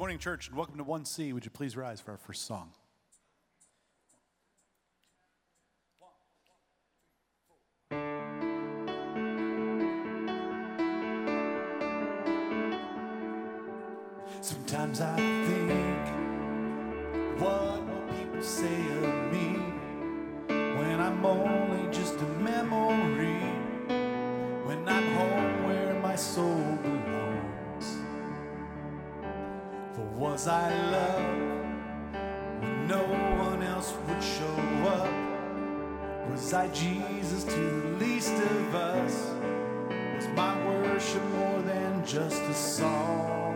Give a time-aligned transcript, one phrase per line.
[0.00, 1.34] morning, church, and welcome to 1C.
[1.34, 2.70] Would you please rise for our first song?
[14.40, 16.06] Sometimes I think,
[17.38, 19.19] what will people say
[30.30, 31.72] was I loved
[32.62, 33.02] when no
[33.42, 36.30] one else would show up?
[36.30, 39.14] Was I Jesus to the least of us?
[40.14, 43.49] Was my worship more than just a song?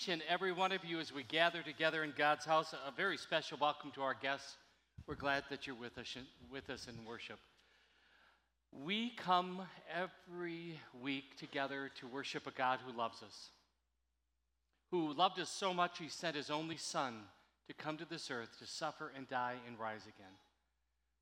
[0.00, 2.72] Each and every one of you as we gather together in God's house.
[2.86, 4.56] A very special welcome to our guests.
[5.06, 6.16] We're glad that you're with us,
[6.50, 7.38] with us in worship.
[8.72, 9.60] We come
[9.94, 13.50] every week together to worship a God who loves us,
[14.90, 17.16] who loved us so much he sent his only Son
[17.68, 20.32] to come to this earth to suffer and die and rise again.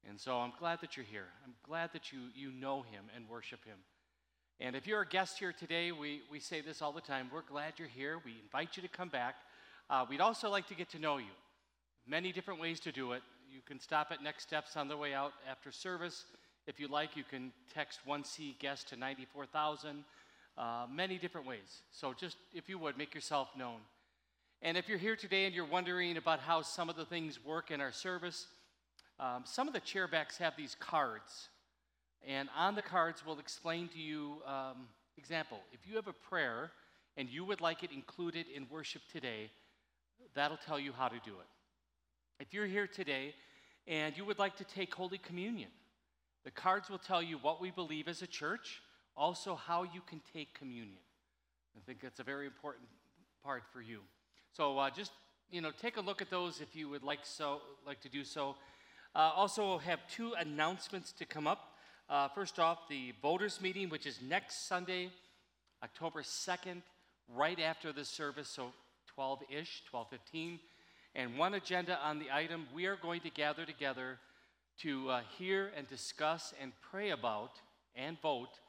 [0.09, 1.27] And so I'm glad that you're here.
[1.45, 3.79] I'm glad that you, you know him and worship him.
[4.61, 7.31] And if you're a guest here today, we, we say this all the time.
[7.33, 8.19] We're glad you're here.
[8.25, 9.37] We invite you to come back.
[9.89, 11.31] Uh, we'd also like to get to know you.
[12.09, 13.23] Many different ways to do it.
[13.53, 16.25] You can stop at Next Steps on the way out after service.
[16.67, 20.03] If you like, you can text 1C guest to 94,000.
[20.57, 21.83] Uh, many different ways.
[21.93, 23.79] So just, if you would, make yourself known.
[24.61, 27.71] And if you're here today and you're wondering about how some of the things work
[27.71, 28.49] in our service,
[29.21, 31.49] um, some of the chairbacks have these cards
[32.27, 36.71] And on the cards, we'll explain to you, um, example, if you have a prayer
[37.17, 39.51] and you would like it included in worship today,
[40.35, 41.47] that'll tell you how to do it.
[42.41, 43.35] If you're here today
[43.87, 45.71] and you would like to take Holy Communion,
[46.45, 48.81] the cards will tell you what we believe as a church,
[49.17, 51.01] also how you can take communion.
[51.77, 52.87] I think that's a very important
[53.45, 54.01] part for you.
[54.53, 55.13] So uh, just
[55.51, 58.25] you know, take a look at those if you would like so like to do
[58.25, 58.57] so.
[59.15, 61.68] Uh, also, have two announcements to come up.
[62.09, 65.11] Uh, first off, the voters meeting, which is next Sunday,
[65.83, 66.81] October 2nd,
[67.35, 68.73] right after the service, so
[69.19, 70.59] 12-ish, 12:15.
[71.15, 74.19] And one agenda on the item, we are going to gather together
[74.79, 77.61] to uh, hear and discuss and pray about
[77.95, 78.61] and vote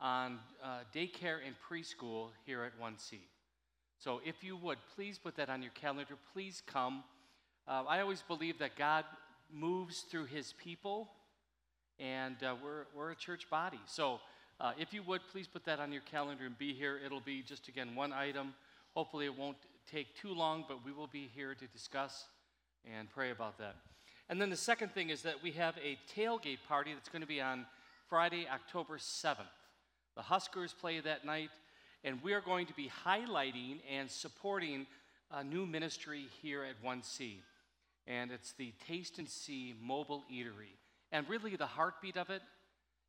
[0.00, 3.18] on uh, daycare and preschool here at 1C.
[3.98, 6.14] So if you would, please put that on your calendar.
[6.32, 7.04] Please come.
[7.68, 9.04] Uh, I always believe that God
[9.52, 11.10] moves through his people,
[11.98, 13.80] and uh, we're, we're a church body.
[13.86, 14.20] So
[14.60, 16.98] uh, if you would, please put that on your calendar and be here.
[17.04, 18.54] It'll be just, again, one item.
[18.94, 19.58] Hopefully, it won't
[19.90, 22.26] take too long, but we will be here to discuss
[22.96, 23.76] and pray about that.
[24.28, 27.28] And then the second thing is that we have a tailgate party that's going to
[27.28, 27.66] be on
[28.08, 29.36] Friday, October 7th.
[30.16, 31.50] The Huskers play that night,
[32.02, 34.86] and we are going to be highlighting and supporting
[35.30, 37.36] a new ministry here at 1C.
[38.06, 40.74] And it's the Taste and See Mobile Eatery.
[41.16, 42.42] And really, the heartbeat of it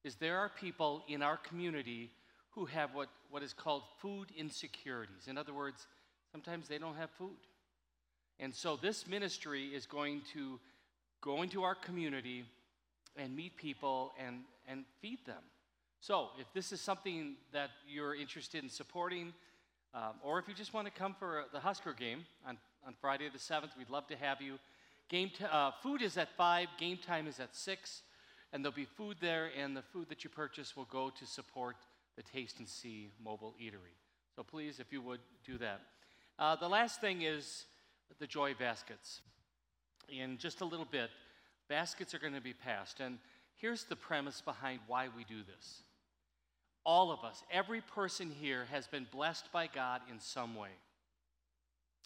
[0.06, 2.10] is there are people in our community
[2.52, 5.28] who have what, what is called food insecurities.
[5.28, 5.88] In other words,
[6.32, 7.36] sometimes they don't have food.
[8.40, 10.58] And so this ministry is going to
[11.20, 12.46] go into our community
[13.18, 14.38] and meet people and,
[14.70, 15.44] and feed them.
[16.00, 19.34] So if this is something that you're interested in supporting,
[19.94, 23.28] um, or if you just want to come for the Husker game on, on Friday
[23.28, 24.60] the 7th, we'd love to have you.
[25.10, 28.02] Game t- uh, food is at 5, game time is at 6,
[28.52, 31.78] and there'll be food there, and the food that you purchase will go to support
[32.16, 33.96] the Taste and See mobile eatery.
[34.36, 35.82] So please, if you would, do that.
[36.38, 37.66] Uh, the last thing is
[38.20, 39.22] the joy baskets.
[40.10, 41.10] In just a little bit,
[41.70, 43.00] baskets are going to be passed.
[43.00, 43.18] And
[43.56, 45.82] here's the premise behind why we do this.
[46.86, 50.70] All of us, every person here has been blessed by God in some way.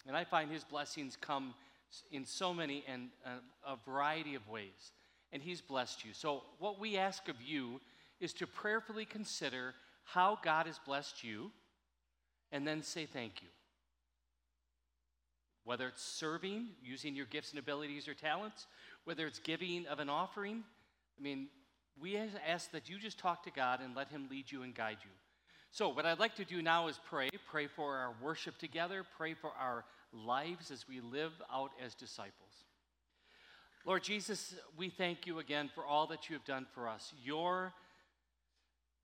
[0.06, 1.54] And I find his blessings come
[2.10, 3.30] in so many and uh,
[3.66, 4.92] a variety of ways.
[5.32, 6.12] And he's blessed you.
[6.12, 7.80] So, what we ask of you
[8.20, 11.50] is to prayerfully consider how God has blessed you
[12.50, 13.48] and then say thank you.
[15.64, 18.66] Whether it's serving, using your gifts and abilities or talents,
[19.04, 20.64] whether it's giving of an offering,
[21.18, 21.48] I mean,
[22.00, 24.98] we ask that you just talk to God and let Him lead you and guide
[25.02, 25.10] you.
[25.70, 27.30] So, what I'd like to do now is pray.
[27.50, 32.64] Pray for our worship together, pray for our lives as we live out as disciples.
[33.84, 37.12] Lord Jesus, we thank you again for all that you have done for us.
[37.24, 37.72] Your,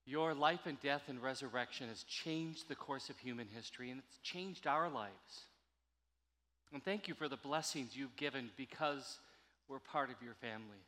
[0.06, 4.18] your life and death and resurrection has changed the course of human history, and it's
[4.22, 5.46] changed our lives.
[6.72, 9.18] And thank you for the blessings you've given because
[9.68, 10.84] we're part of your family.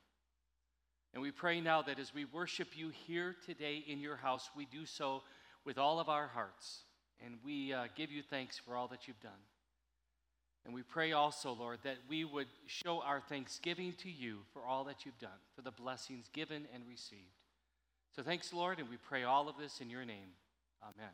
[1.12, 4.66] And we pray now that as we worship you here today in your house, we
[4.66, 5.22] do so
[5.64, 6.82] with all of our hearts.
[7.24, 9.32] And we uh, give you thanks for all that you've done.
[10.64, 14.82] And we pray also, Lord, that we would show our thanksgiving to you for all
[14.84, 17.22] that you've done, for the blessings given and received.
[18.14, 20.34] So thanks, Lord, and we pray all of this in your name.
[20.82, 21.10] Amen.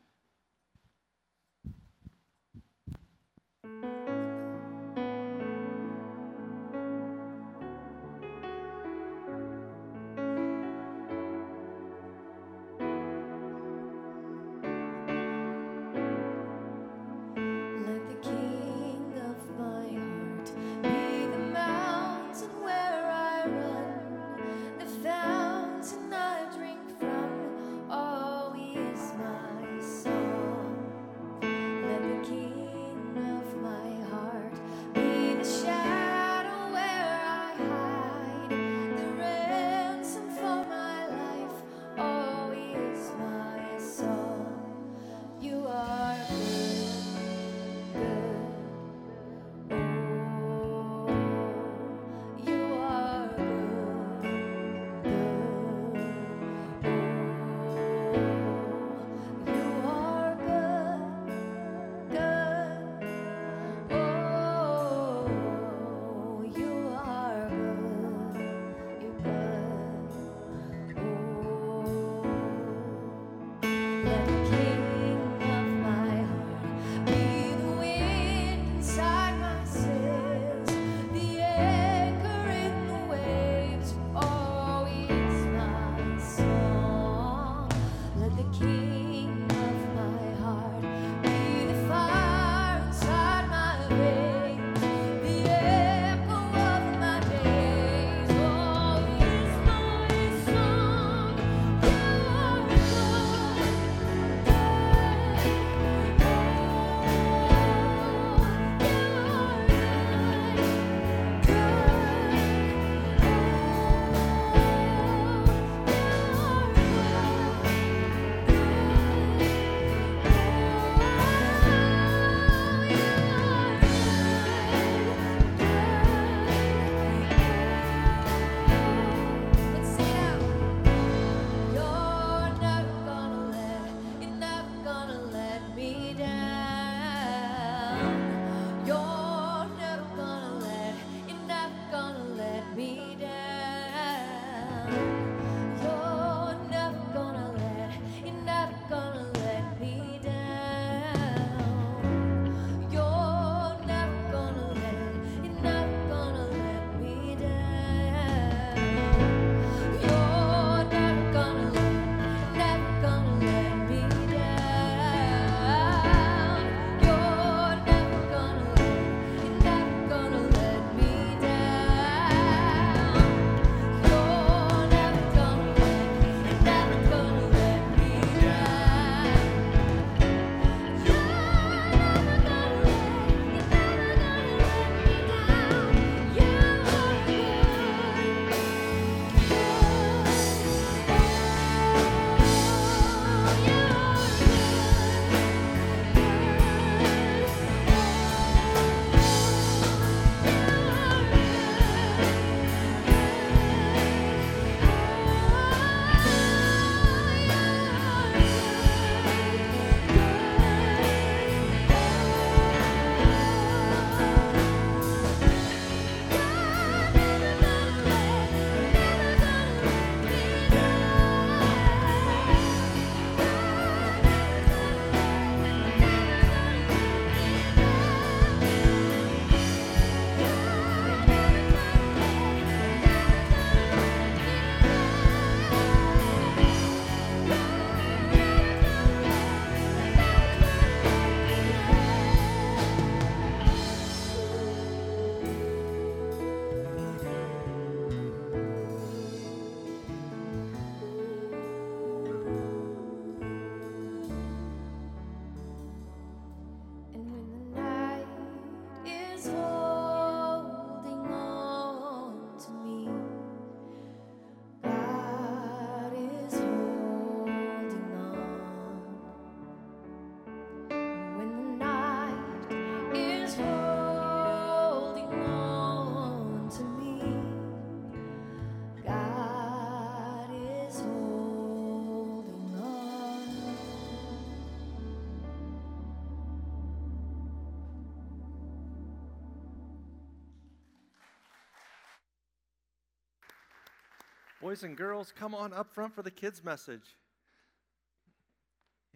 [294.67, 297.15] Boys and girls, come on up front for the kids' message.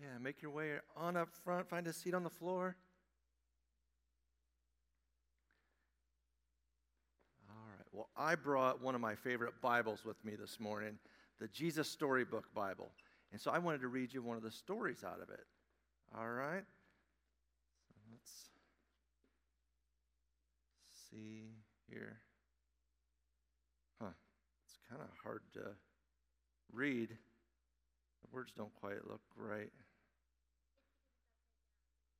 [0.01, 2.77] Yeah, make your way on up front, find a seat on the floor.
[7.49, 7.85] All right.
[7.91, 10.97] Well, I brought one of my favorite Bibles with me this morning,
[11.41, 12.89] the Jesus Storybook Bible.
[13.33, 15.45] And so I wanted to read you one of the stories out of it.
[16.17, 16.63] All right?
[18.09, 18.31] Let's
[21.09, 21.49] see
[21.89, 22.21] here.
[24.91, 25.61] Kind of hard to
[26.73, 27.07] read.
[27.07, 29.71] The words don't quite look right.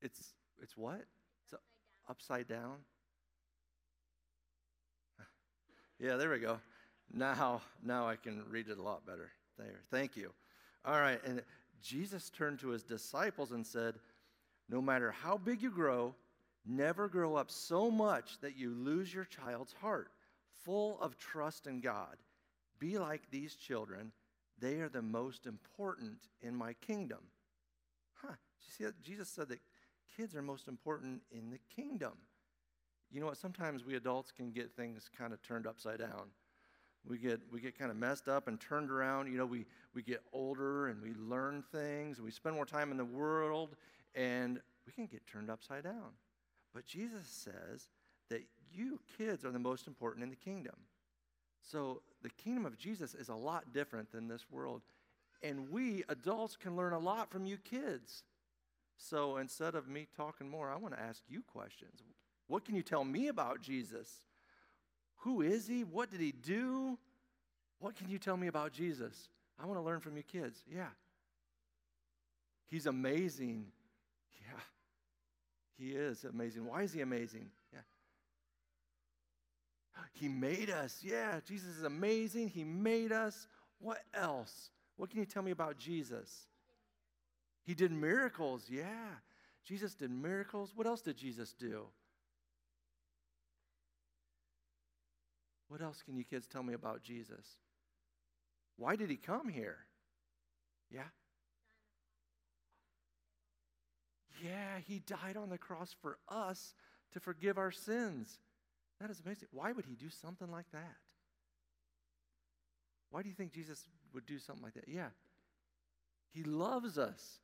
[0.02, 1.02] It's it's what?
[1.44, 1.62] It's
[2.10, 2.78] upside down.
[6.00, 6.60] Yeah, there we go.
[7.14, 9.32] Now now I can read it a lot better.
[9.58, 9.82] There.
[9.92, 10.32] Thank you.
[10.86, 11.44] All right, and
[11.82, 13.96] Jesus turned to his disciples and said,
[14.70, 16.16] "No matter how big you grow,
[16.66, 20.10] never grow up so much that you lose your child's heart,
[20.64, 22.16] full of trust in God.
[22.82, 24.12] Be like these children.
[24.60, 27.20] They are the most important in my kingdom."
[28.16, 28.36] Huh.
[28.80, 28.94] You see?
[29.02, 29.60] Jesus said that
[30.18, 32.14] kids are most important in the kingdom.
[33.12, 33.38] You know what?
[33.38, 36.32] Sometimes we adults can get things kind of turned upside down.
[37.08, 39.32] We get, we get kind of messed up and turned around.
[39.32, 42.18] You know, we, we get older and we learn things.
[42.18, 43.76] And we spend more time in the world
[44.16, 46.12] and we can get turned upside down.
[46.74, 47.90] But Jesus says
[48.30, 50.76] that you kids are the most important in the kingdom.
[51.62, 54.82] So the kingdom of Jesus is a lot different than this world.
[55.44, 58.24] And we adults can learn a lot from you kids.
[58.98, 62.04] So instead of me talking more, I want to ask you questions.
[62.48, 64.22] What can you tell me about Jesus?
[65.18, 65.84] Who is he?
[65.84, 66.98] What did he do?
[67.80, 69.30] What can you tell me about Jesus?
[69.62, 70.64] I want to learn from you kids.
[70.72, 70.90] Yeah.
[72.70, 73.66] He's amazing.
[74.40, 74.60] Yeah.
[75.78, 76.66] He is amazing.
[76.66, 77.50] Why is he amazing?
[80.14, 81.00] He made us.
[81.04, 82.50] Yeah, Jesus is amazing.
[82.50, 83.48] He made us.
[83.80, 84.70] What else?
[84.98, 86.48] What can you tell me about Jesus?
[87.64, 88.66] He did miracles.
[88.70, 89.16] Yeah.
[89.64, 90.74] Jesus did miracles.
[90.76, 91.86] What else did Jesus do?
[95.68, 97.58] What else can you kids tell me about Jesus?
[98.78, 99.78] Why did he come here?
[100.90, 101.04] Yeah?
[104.44, 106.74] Yeah, he died on the cross for us
[107.14, 108.40] to forgive our sins.
[109.02, 109.48] That is amazing.
[109.52, 110.98] Why would he do something like that?
[113.10, 113.84] Why do you think Jesus
[114.14, 114.88] would do something like that?
[114.88, 115.10] Yeah.
[116.34, 117.40] He loves us.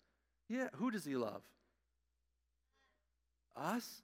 [0.48, 1.42] Yeah, who does he love?
[3.56, 4.02] Us?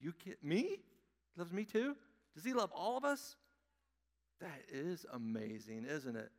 [0.00, 0.62] You kid me?
[0.62, 1.96] He loves me too?
[2.34, 3.34] Does he love all of us?
[4.40, 6.30] That is amazing, isn't it?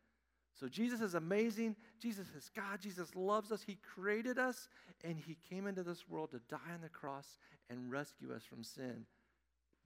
[0.58, 1.76] So Jesus is amazing.
[2.02, 2.80] Jesus is God.
[2.82, 3.62] Jesus loves us.
[3.62, 4.70] He created us,
[5.04, 7.38] and He came into this world to die on the cross
[7.70, 9.06] and rescue us from sin.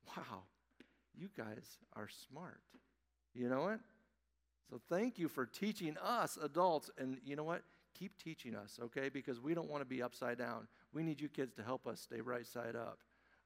[0.08, 0.44] Wow,
[1.16, 2.62] you guys are smart.
[3.34, 3.80] You know what?
[4.70, 6.89] So thank you for teaching us adults.
[6.98, 7.63] And you know what?
[7.98, 9.10] Keep teaching us, okay?
[9.10, 10.68] Because we don't want to be upside down.
[10.94, 13.00] We need you kids to help us stay right side up,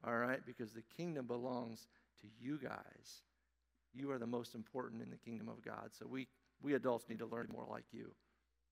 [0.06, 0.40] all right?
[0.46, 1.86] Because the kingdom belongs
[2.22, 3.22] to you guys.
[3.92, 5.90] You are the most important in the kingdom of God.
[5.90, 6.28] So we,
[6.62, 8.12] we adults need to learn more like you.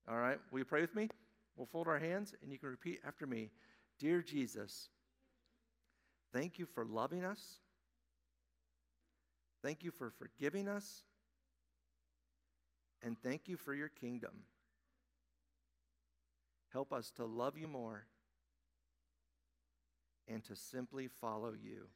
[0.08, 0.38] All right?
[0.50, 1.08] Will you pray with me?
[1.56, 3.50] We'll fold our hands and you can repeat after me
[3.98, 4.90] Dear Jesus,
[6.30, 7.60] thank you for loving us.
[9.62, 11.04] Thank you for forgiving us.
[13.02, 14.44] And thank you for your kingdom.
[16.72, 18.06] Help us to love you more
[20.28, 21.86] and to simply follow you.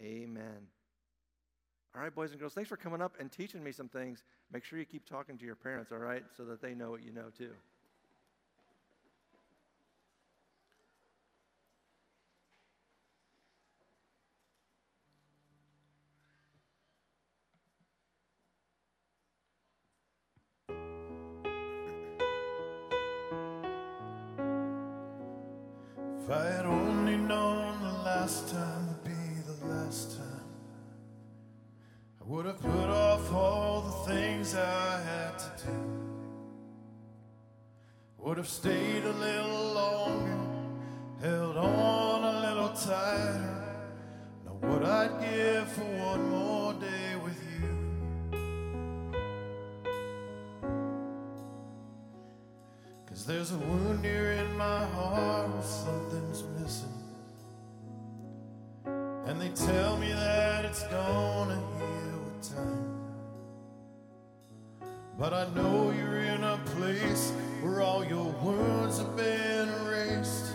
[0.00, 0.68] Amen.
[1.94, 4.22] All right, boys and girls, thanks for coming up and teaching me some things.
[4.52, 7.02] Make sure you keep talking to your parents, all right, so that they know what
[7.02, 7.52] you know too.
[53.16, 56.92] Cause there's a wound here in my heart where something's missing.
[59.24, 62.94] And they tell me that it's gonna heal with time.
[65.18, 70.52] But I know you're in a place where all your wounds have been erased.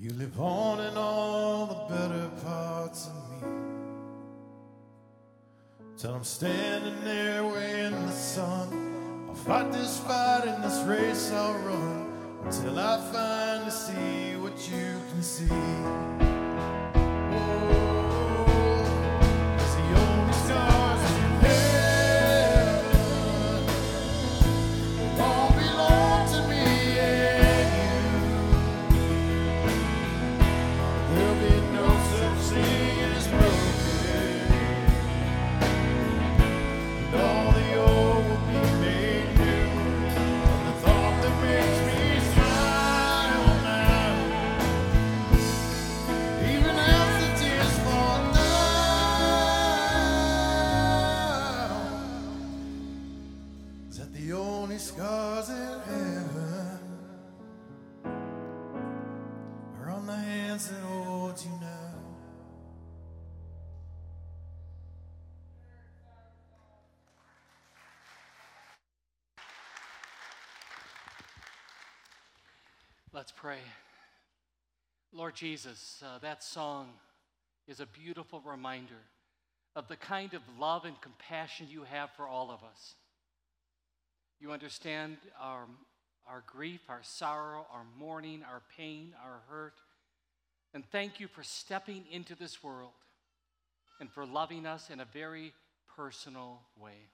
[0.00, 3.48] You live on in all the better parts of me.
[5.96, 9.26] Till I'm standing there in the sun.
[9.28, 12.12] I'll fight this fight in this race I'll run
[12.44, 15.48] until I finally see what you can see.
[17.34, 17.97] Oh,
[73.28, 73.58] Let's pray.
[75.12, 76.88] Lord Jesus, uh, that song
[77.66, 79.02] is a beautiful reminder
[79.76, 82.94] of the kind of love and compassion you have for all of us.
[84.40, 85.66] You understand our,
[86.26, 89.74] our grief, our sorrow, our mourning, our pain, our hurt.
[90.72, 92.92] And thank you for stepping into this world
[94.00, 95.52] and for loving us in a very
[95.94, 97.10] personal way.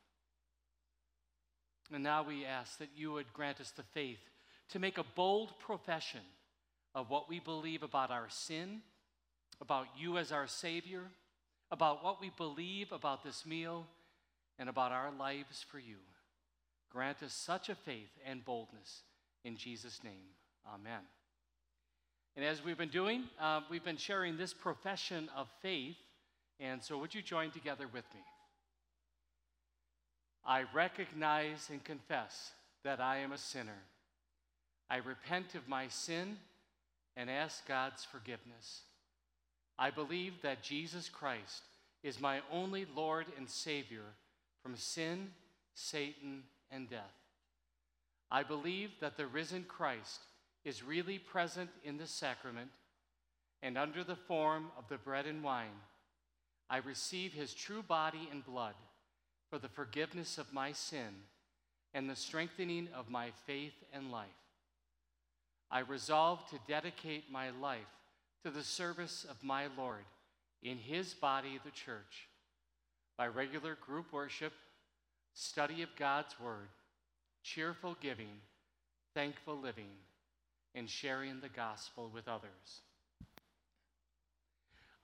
[1.92, 4.20] And now we ask that you would grant us the faith
[4.74, 6.20] to make a bold profession
[6.96, 8.80] of what we believe about our sin,
[9.60, 11.02] about you as our Savior,
[11.70, 13.86] about what we believe about this meal,
[14.58, 15.94] and about our lives for you.
[16.90, 19.02] Grant us such a faith and boldness
[19.44, 20.34] in Jesus' name.
[20.66, 21.02] Amen.
[22.34, 25.94] And as we've been doing, uh, we've been sharing this profession of faith.
[26.58, 28.22] And so, would you join together with me?
[30.44, 32.50] I recognize and confess
[32.82, 33.84] that I am a sinner.
[34.90, 36.36] I repent of my sin
[37.16, 38.82] and ask God's forgiveness.
[39.78, 41.62] I believe that Jesus Christ
[42.02, 44.04] is my only Lord and Savior
[44.62, 45.30] from sin,
[45.74, 47.00] Satan, and death.
[48.30, 50.20] I believe that the risen Christ
[50.64, 52.70] is really present in the sacrament,
[53.62, 55.80] and under the form of the bread and wine,
[56.70, 58.74] I receive his true body and blood
[59.50, 61.22] for the forgiveness of my sin
[61.92, 64.26] and the strengthening of my faith and life.
[65.70, 67.80] I resolve to dedicate my life
[68.44, 70.04] to the service of my Lord
[70.62, 72.28] in his body, the church,
[73.16, 74.52] by regular group worship,
[75.34, 76.68] study of God's Word,
[77.42, 78.40] cheerful giving,
[79.14, 79.90] thankful living,
[80.74, 82.82] and sharing the gospel with others.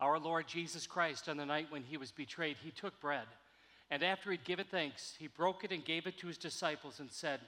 [0.01, 3.27] Our Lord Jesus Christ, on the night when he was betrayed, he took bread,
[3.90, 7.11] and after he'd given thanks, he broke it and gave it to his disciples and
[7.11, 7.40] said,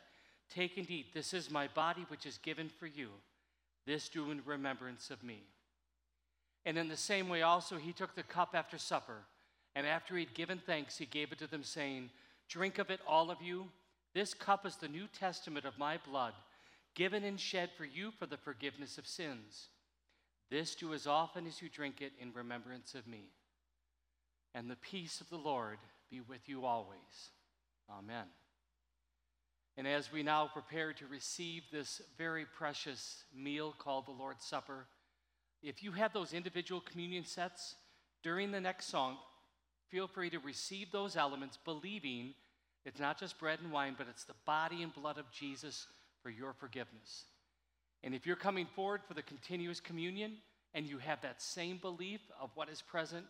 [0.55, 1.15] Take and eat.
[1.15, 3.09] This is my body, which is given for you.
[3.87, 5.43] This do in remembrance of me.
[6.65, 9.25] And in the same way, also, he took the cup after supper,
[9.75, 12.11] and after he'd given thanks, he gave it to them, saying,
[12.49, 13.67] Drink of it, all of you.
[14.15, 16.35] This cup is the New Testament of my blood,
[16.95, 19.69] given and shed for you for the forgiveness of sins.
[20.51, 23.31] This do as often as you drink it in remembrance of me.
[24.55, 25.79] And the peace of the Lord
[26.11, 27.31] be with you always.
[27.91, 28.27] Amen.
[29.77, 34.87] And as we now prepare to receive this very precious meal called the Lord's Supper,
[35.63, 37.77] if you have those individual communion sets
[38.23, 39.17] during the next song,
[39.89, 42.35] feel free to receive those elements, believing
[42.85, 45.87] it's not just bread and wine, but it's the body and blood of Jesus
[46.23, 47.25] for your forgiveness.
[48.03, 50.39] And if you're coming forward for the continuous communion
[50.75, 53.25] and you have that same belief of what is present,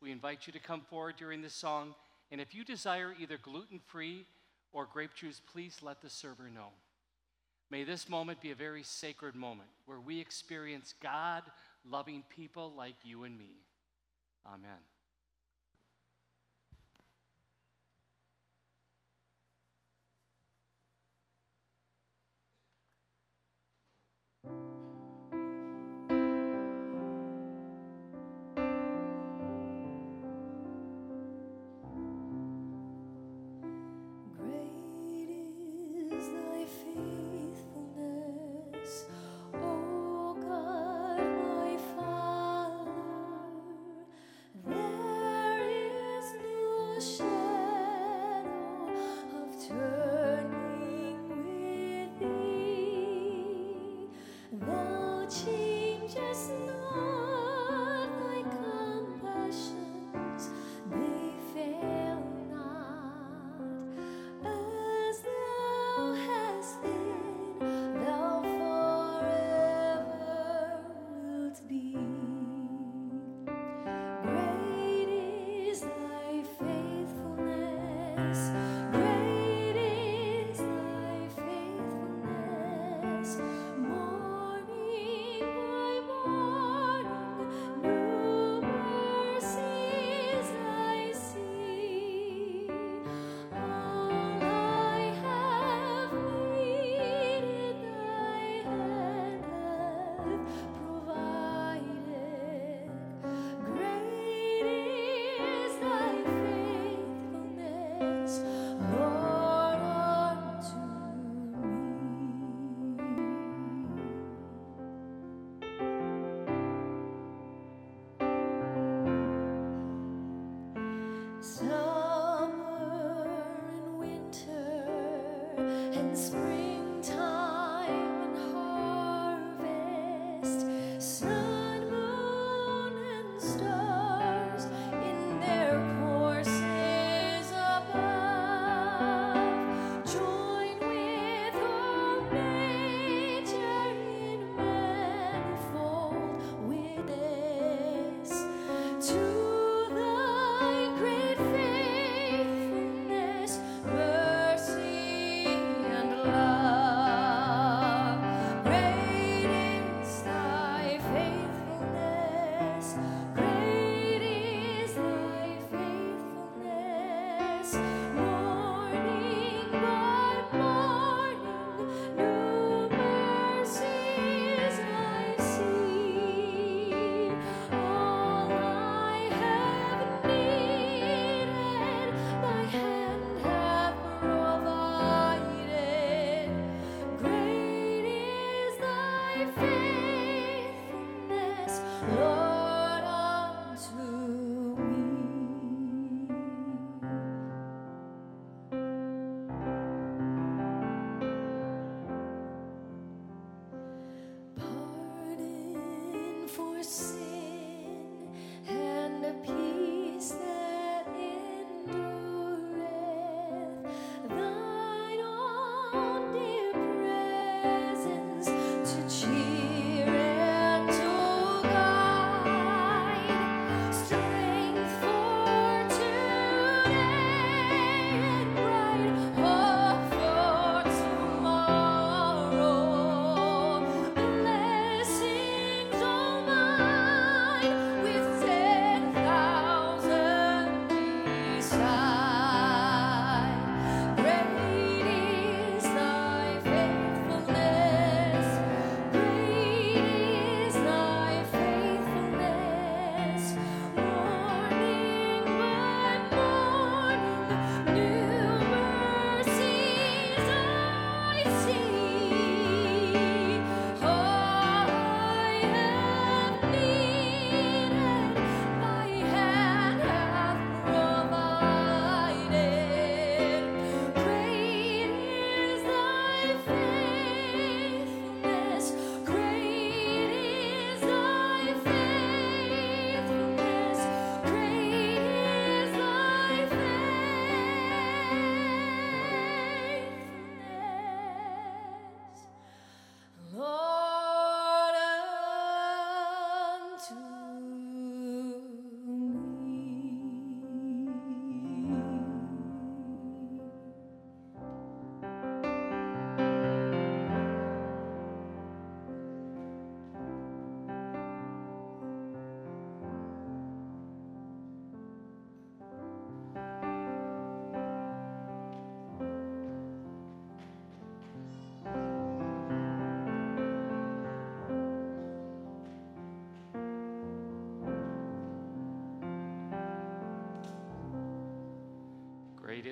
[0.00, 1.94] we invite you to come forward during this song.
[2.30, 4.26] And if you desire either gluten free
[4.72, 6.68] or grape juice, please let the server know.
[7.70, 11.42] May this moment be a very sacred moment where we experience God
[11.88, 13.50] loving people like you and me.
[14.46, 14.78] Amen.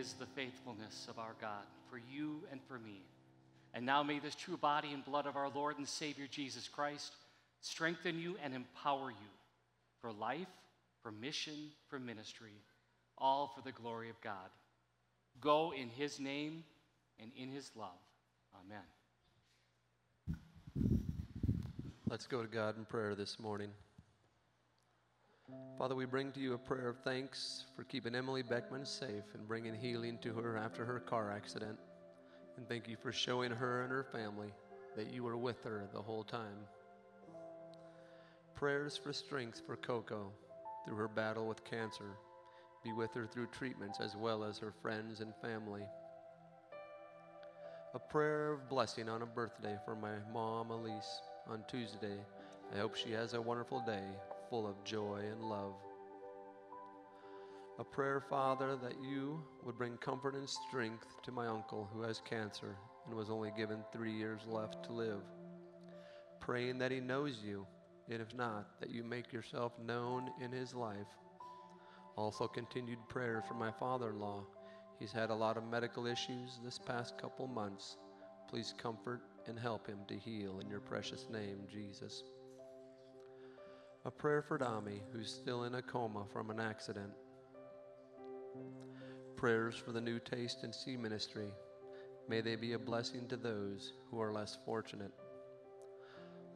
[0.01, 3.03] Is the faithfulness of our God for you and for me.
[3.75, 7.13] And now may this true body and blood of our Lord and Savior Jesus Christ
[7.61, 9.31] strengthen you and empower you
[10.01, 10.49] for life,
[11.03, 12.55] for mission, for ministry,
[13.19, 14.49] all for the glory of God.
[15.39, 16.65] Go in his name
[17.21, 17.91] and in his love.
[18.65, 18.79] Amen.
[22.09, 23.69] Let's go to God in prayer this morning.
[25.81, 29.49] Father, we bring to you a prayer of thanks for keeping Emily Beckman safe and
[29.49, 31.79] bringing healing to her after her car accident.
[32.59, 34.53] And thank you for showing her and her family
[34.95, 36.67] that you were with her the whole time.
[38.55, 40.31] Prayers for strength for Coco
[40.85, 42.17] through her battle with cancer.
[42.85, 45.85] Be with her through treatments as well as her friends and family.
[47.95, 52.19] A prayer of blessing on a birthday for my mom, Elise, on Tuesday.
[52.75, 54.05] I hope she has a wonderful day
[54.51, 55.75] full of joy and love.
[57.79, 62.21] A prayer, Father, that you would bring comfort and strength to my uncle who has
[62.29, 62.77] cancer
[63.07, 65.23] and was only given three years left to live.
[66.41, 67.67] Praying that he knows you,
[68.11, 70.97] and if not, that you make yourself known in his life.
[72.17, 74.45] Also, continued prayer for my father in law.
[74.99, 77.97] He's had a lot of medical issues this past couple months.
[78.49, 82.25] Please comfort and help him to heal in your precious name, Jesus.
[84.07, 87.13] A prayer for Dami, who's still in a coma from an accident.
[89.37, 91.49] Prayers for the New Taste and See ministry.
[92.27, 95.13] May they be a blessing to those who are less fortunate.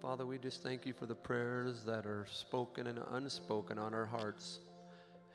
[0.00, 4.06] Father, we just thank you for the prayers that are spoken and unspoken on our
[4.06, 4.60] hearts.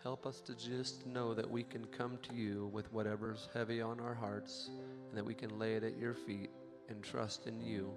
[0.01, 3.99] Help us to just know that we can come to you with whatever's heavy on
[3.99, 4.71] our hearts
[5.09, 6.49] and that we can lay it at your feet
[6.87, 7.91] and trust in you.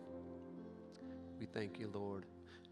[1.41, 2.27] We thank you, Lord.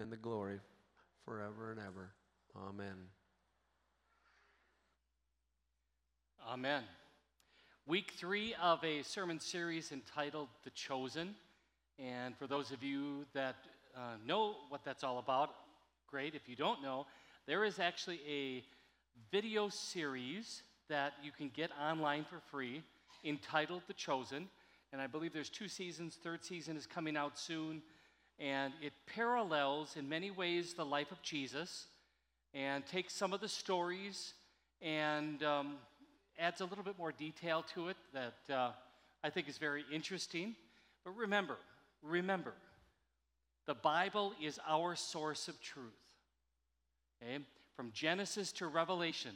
[0.00, 0.58] and the glory,
[1.24, 2.10] forever and ever.
[2.56, 2.96] Amen.
[6.48, 6.82] Amen.
[7.86, 11.34] Week three of a sermon series entitled The Chosen.
[11.98, 13.56] And for those of you that
[13.94, 15.50] uh, know what that's all about,
[16.08, 16.34] great.
[16.34, 17.06] If you don't know,
[17.46, 18.64] there is actually a
[19.30, 22.82] video series that you can get online for free
[23.24, 24.48] entitled The Chosen.
[24.92, 27.82] And I believe there's two seasons, third season is coming out soon.
[28.40, 31.86] And it parallels in many ways the life of Jesus
[32.54, 34.32] and takes some of the stories
[34.80, 35.74] and um,
[36.38, 38.70] adds a little bit more detail to it that uh,
[39.22, 40.56] I think is very interesting.
[41.04, 41.56] But remember,
[42.02, 42.54] remember,
[43.66, 45.84] the Bible is our source of truth.
[47.22, 47.44] Okay?
[47.76, 49.32] From Genesis to Revelation,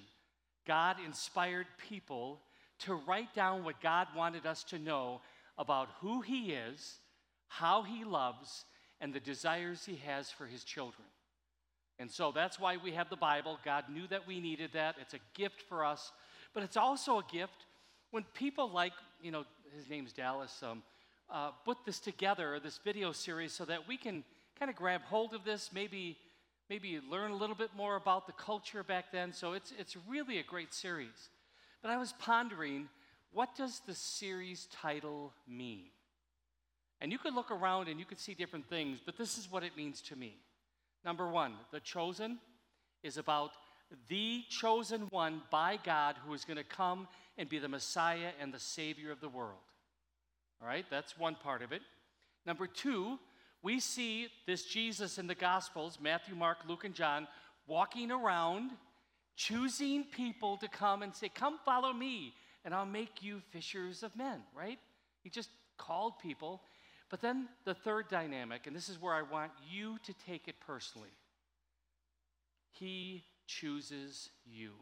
[0.67, 2.41] God inspired people
[2.81, 5.21] to write down what God wanted us to know
[5.59, 6.97] about who He is,
[7.49, 8.65] how He loves,
[9.01, 11.07] and the desires He has for His children.
[11.99, 13.59] And so that's why we have the Bible.
[13.65, 14.97] God knew that we needed that.
[15.01, 16.13] It's a gift for us,
[16.53, 17.67] but it's also a gift
[18.11, 19.45] when people like, you know,
[19.77, 20.83] his name's Dallas, um,
[21.31, 24.23] uh, put this together, this video series, so that we can
[24.59, 26.17] kind of grab hold of this, maybe,
[26.71, 29.33] maybe learn a little bit more about the culture back then.
[29.33, 31.31] So it's, it's really a great series.
[31.83, 32.89] But I was pondering,
[33.33, 35.87] what does the series title mean?
[37.01, 39.63] And you could look around and you could see different things, but this is what
[39.63, 40.37] it means to me.
[41.05, 42.39] Number one, the chosen
[43.03, 43.51] is about
[44.09, 48.53] the chosen one by God who is going to come and be the Messiah and
[48.53, 49.59] the Savior of the world.
[50.63, 51.83] All right, that's one part of it.
[52.47, 53.19] Number two,
[53.63, 57.27] we see this Jesus in the Gospels Matthew, Mark, Luke, and John
[57.67, 58.71] walking around,
[59.37, 62.35] choosing people to come and say, Come follow me,
[62.65, 64.79] and I'll make you fishers of men, right?
[65.23, 66.63] He just called people.
[67.11, 70.57] But then the third dynamic, and this is where I want you to take it
[70.67, 71.11] personally
[72.73, 74.73] He chooses you.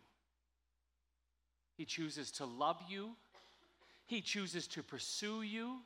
[1.76, 3.10] He chooses to love you.
[4.06, 5.78] He chooses to pursue you.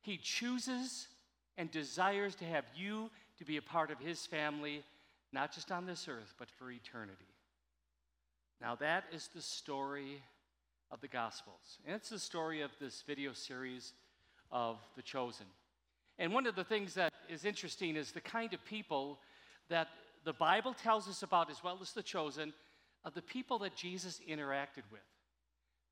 [0.00, 1.08] He chooses
[1.56, 4.82] and desires to have you to be a part of His family,
[5.32, 7.26] not just on this earth, but for eternity.
[8.60, 10.22] Now, that is the story
[10.90, 11.78] of the Gospels.
[11.86, 13.92] And it's the story of this video series
[14.50, 15.46] of The Chosen.
[16.18, 19.18] And one of the things that is interesting is the kind of people
[19.68, 19.88] that
[20.24, 22.52] the Bible tells us about, as well as the chosen,
[23.04, 25.00] of the people that Jesus interacted with.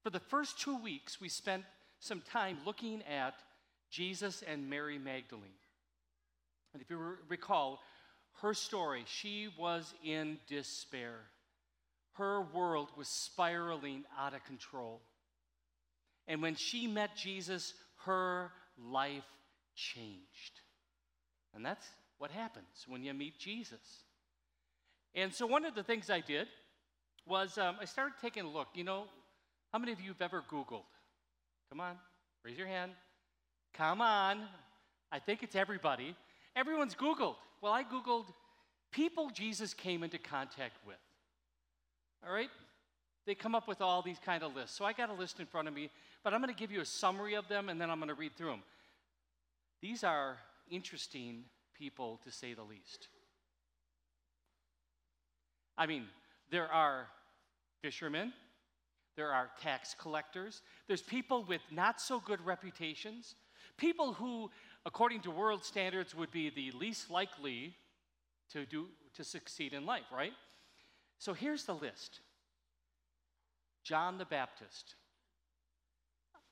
[0.03, 1.65] For the first two weeks, we spent
[2.01, 3.35] some time looking at
[3.91, 5.51] Jesus and Mary Magdalene.
[6.73, 7.81] And if you re- recall
[8.43, 11.15] her story, she was in despair.
[12.15, 15.01] Her world was spiraling out of control.
[16.29, 17.73] And when she met Jesus,
[18.05, 19.25] her life
[19.77, 20.61] changed.
[21.55, 21.87] And that's
[22.19, 24.03] what happens when you meet Jesus.
[25.15, 26.49] And so, one of the things I did
[27.27, 28.69] was um, I started taking a look.
[28.75, 29.05] You know,
[29.73, 30.83] how many of you have ever Googled?
[31.71, 31.97] Come on,
[32.45, 32.93] raise your hand.
[33.75, 34.43] Come on.
[35.13, 36.17] I think it's everybody.
[36.55, 37.37] Everyone's Googled.
[37.61, 38.27] Well, I Googled
[38.91, 40.97] people Jesus came into contact with.
[42.27, 42.51] All right?
[43.27, 44.77] They come up with all these kind of lists.
[44.77, 45.91] So I got a list in front of me,
[46.23, 48.15] but I'm going to give you a summary of them and then I'm going to
[48.15, 48.63] read through them.
[49.81, 50.39] These are
[50.71, 53.09] interesting people, to say the least.
[55.79, 56.05] I mean,
[56.51, 57.09] there are
[57.83, 58.33] fishermen,
[59.17, 63.35] there are tax collectors, there's people with not so good reputations,
[63.77, 64.51] people who,
[64.87, 67.75] according to world standards, would be the least likely
[68.53, 70.33] to, do, to succeed in life, right?
[71.19, 72.21] So here's the list
[73.85, 74.95] John the Baptist.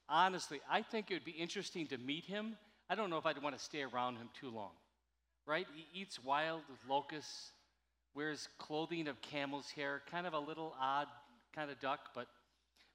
[0.09, 2.57] Honestly, I think it would be interesting to meet him.
[2.89, 4.72] I don't know if I'd want to stay around him too long,
[5.47, 5.66] right?
[5.74, 7.53] He eats wild locusts,
[8.14, 11.07] wears clothing of camel's hair, kind of a little odd
[11.55, 12.26] kind of duck, but,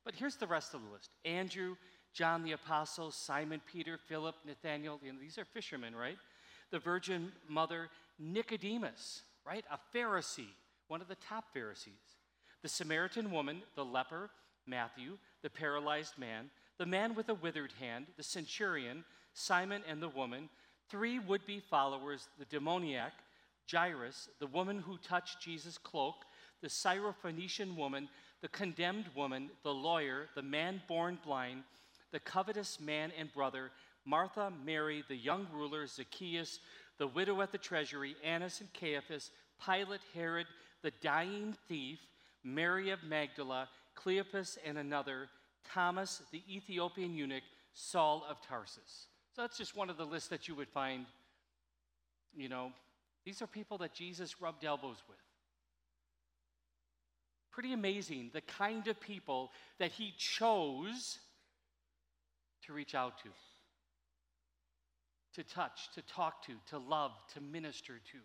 [0.06, 1.76] but here's the rest of the list Andrew,
[2.14, 5.00] John the Apostle, Simon Peter, Philip, Nathaniel.
[5.04, 6.18] You know, these are fishermen, right?
[6.72, 9.66] The Virgin Mother, Nicodemus, right?
[9.72, 10.54] A Pharisee,
[10.88, 11.94] one of the top Pharisees.
[12.62, 14.30] The Samaritan woman, the leper,
[14.68, 19.04] Matthew, the paralyzed man, the man with a withered hand, the centurion,
[19.34, 20.50] Simon and the woman,
[20.90, 23.14] three would be followers, the demoniac,
[23.72, 26.26] Jairus, the woman who touched Jesus' cloak,
[26.62, 28.10] the Syrophoenician woman,
[28.42, 31.64] the condemned woman, the lawyer, the man born blind,
[32.12, 33.72] the covetous man and brother,
[34.06, 36.60] Martha, Mary, the young ruler, Zacchaeus,
[36.98, 39.32] the widow at the treasury, Annas and Caiaphas,
[39.64, 40.48] Pilate, Herod,
[40.82, 42.00] the dying thief,
[42.44, 45.30] Mary of Magdala, Cleopas and another,
[45.72, 49.09] Thomas, the Ethiopian eunuch, Saul of Tarsus.
[49.40, 51.06] So that's just one of the lists that you would find.
[52.36, 52.74] You know,
[53.24, 55.18] these are people that Jesus rubbed elbows with.
[57.50, 61.20] Pretty amazing the kind of people that he chose
[62.66, 63.30] to reach out to,
[65.42, 68.18] to touch, to talk to, to love, to minister to.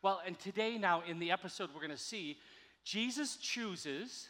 [0.00, 2.36] Well, and today, now in the episode, we're going to see
[2.84, 4.28] Jesus chooses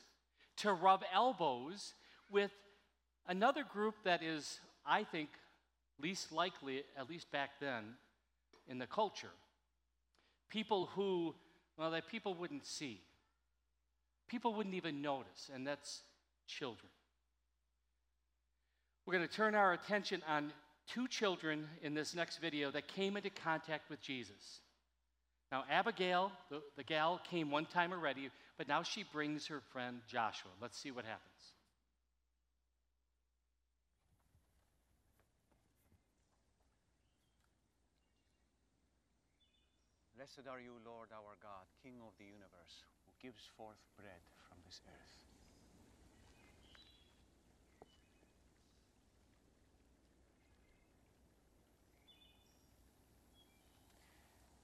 [0.56, 1.92] to rub elbows
[2.30, 2.52] with
[3.28, 5.28] another group that is, I think,
[6.00, 7.94] least likely, at least back then,
[8.68, 9.30] in the culture.
[10.48, 11.34] People who,
[11.76, 13.00] well, that people wouldn't see.
[14.28, 16.02] People wouldn't even notice, and that's
[16.46, 16.88] children.
[19.06, 20.52] We're going to turn our attention on
[20.86, 24.60] two children in this next video that came into contact with Jesus.
[25.52, 30.00] Now, Abigail, the, the gal, came one time already, but now she brings her friend
[30.08, 30.50] Joshua.
[30.60, 31.53] Let's see what happens.
[40.34, 44.18] Blessed are you, Lord our God, King of the universe, who gives forth bread
[44.48, 45.14] from this earth.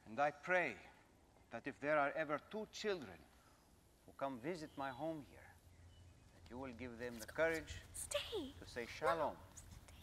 [0.09, 0.75] And I pray
[1.53, 3.19] that if there are ever two children
[4.07, 5.39] who come visit my home here,
[6.35, 8.53] that you will give them the courage Stay.
[8.59, 9.37] to say shalom,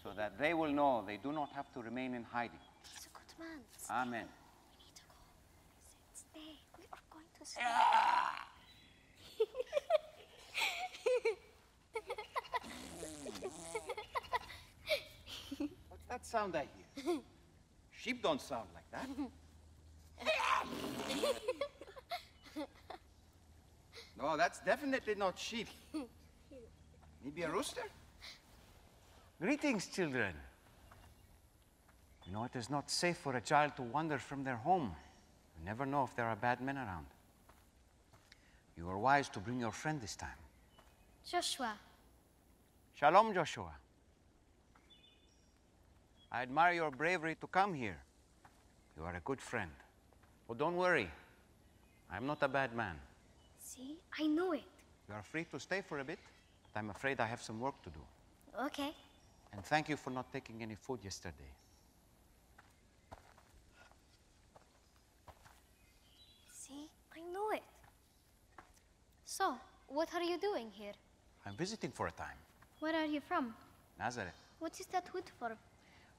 [0.02, 2.60] so that they will know they do not have to remain in hiding.
[2.84, 3.60] He's a good man.
[3.90, 4.28] Amen.
[4.78, 5.14] We need to go.
[6.14, 6.56] Stay.
[6.78, 7.37] We are going to stay.
[15.88, 17.20] What's that sound I hear?
[17.92, 19.08] Sheep don't sound like that.
[24.22, 25.68] no, that's definitely not sheep.
[27.24, 27.82] Maybe a rooster?
[29.42, 30.34] Greetings, children.
[32.26, 34.96] You know, it is not safe for a child to wander from their home.
[35.58, 37.06] You never know if there are bad men around.
[38.78, 40.40] You were wise to bring your friend this time.
[41.30, 41.74] Joshua,
[42.94, 43.72] Shalom, Joshua.
[46.32, 47.98] I admire your bravery to come here.
[48.98, 49.72] You are a good friend.
[50.50, 51.10] Oh, don't worry.
[52.12, 52.96] I'm not a bad man.
[53.60, 54.64] see, I know it.
[55.08, 56.20] You are free to stay for a bit,
[56.64, 58.00] but I'm afraid I have some work to do.
[58.66, 58.94] Okay.
[59.54, 61.52] And thank you for not taking any food yesterday.
[66.52, 67.64] See, I know it.
[69.38, 69.54] So,
[69.88, 70.94] what are you doing here?
[71.46, 72.40] I'm visiting for a time.
[72.80, 73.54] Where are you from?
[74.00, 74.40] Nazareth.
[74.58, 75.50] What is that wood for?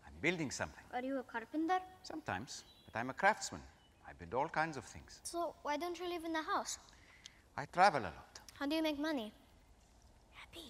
[0.06, 0.84] I'm building something.
[0.94, 1.80] Are you a carpenter?
[2.04, 3.60] Sometimes, but I'm a craftsman.
[4.08, 5.18] I build all kinds of things.
[5.24, 6.78] So why don't you live in the house?
[7.56, 8.34] I travel a lot.
[8.54, 9.32] How do you make money?
[10.34, 10.68] Happy.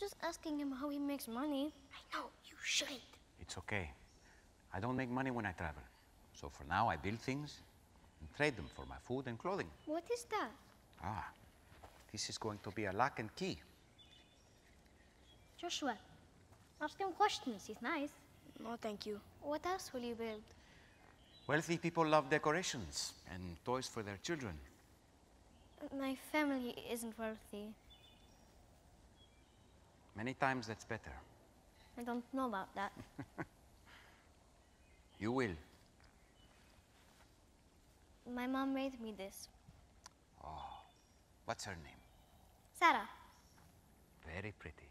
[0.00, 1.72] Just asking him how he makes money.
[1.94, 3.12] I know, you shouldn't.
[3.40, 3.92] It's okay.
[4.74, 5.82] I don't make money when I travel.
[6.34, 7.60] So for now, I build things
[8.20, 9.68] and trade them for my food and clothing.
[9.86, 10.50] What is that?
[11.02, 11.28] Ah,
[12.12, 13.58] this is going to be a lock and key.
[15.60, 15.96] Joshua,
[16.80, 17.64] ask him questions.
[17.66, 18.10] He's nice.
[18.62, 19.20] No, thank you.
[19.42, 20.42] What else will you build?
[21.46, 24.54] Wealthy people love decorations and toys for their children.
[25.98, 27.68] My family isn't wealthy.
[30.16, 31.12] Many times that's better.
[31.98, 32.92] I don't know about that.
[35.18, 35.56] You will.
[38.34, 39.48] My mom made me this.
[41.46, 41.94] What's her name?
[42.78, 43.08] Sarah.
[44.26, 44.90] Very pretty.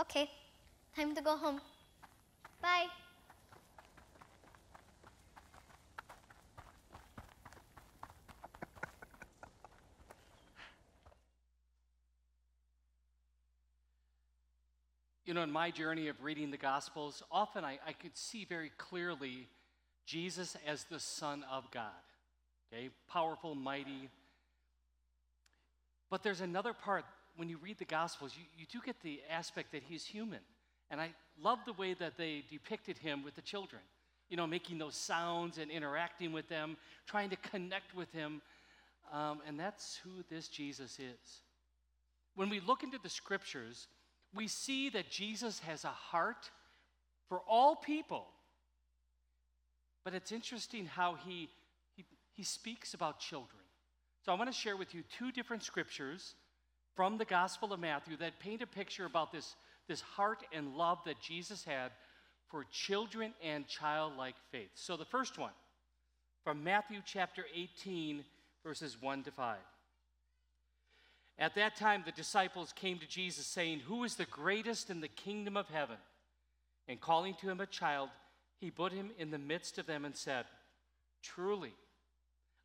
[0.00, 0.30] Okay,
[0.96, 1.60] time to go home.
[2.62, 2.86] Bye.
[15.26, 18.70] You know, in my journey of reading the Gospels, often I, I could see very
[18.78, 19.48] clearly
[20.06, 21.90] Jesus as the Son of God.
[22.72, 24.08] Okay, powerful, mighty.
[26.10, 27.04] But there's another part
[27.36, 30.40] when you read the Gospels, you, you do get the aspect that he's human.
[30.90, 33.80] And I love the way that they depicted him with the children.
[34.28, 38.42] You know, making those sounds and interacting with them, trying to connect with him.
[39.12, 41.40] Um, and that's who this Jesus is.
[42.34, 43.88] When we look into the scriptures,
[44.34, 46.50] we see that Jesus has a heart
[47.28, 48.26] for all people.
[50.04, 51.48] But it's interesting how he,
[51.96, 52.04] he,
[52.34, 53.59] he speaks about children.
[54.24, 56.34] So I want to share with you two different scriptures
[56.94, 59.54] from the Gospel of Matthew that paint a picture about this,
[59.88, 61.92] this heart and love that Jesus had
[62.48, 64.70] for children and childlike faith.
[64.74, 65.52] So the first one
[66.44, 68.24] from Matthew chapter 18,
[68.64, 69.56] verses 1 to 5.
[71.38, 75.08] At that time, the disciples came to Jesus, saying, Who is the greatest in the
[75.08, 75.96] kingdom of heaven?
[76.86, 78.10] And calling to him a child,
[78.58, 80.44] he put him in the midst of them and said,
[81.22, 81.72] Truly,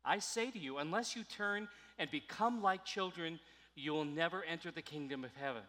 [0.06, 3.40] I say to you, unless you turn and become like children,
[3.74, 5.62] you will never enter the kingdom of heaven.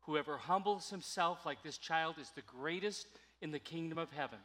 [0.00, 3.06] Whoever humbles himself like this child is the greatest
[3.40, 4.38] in the kingdom of heaven.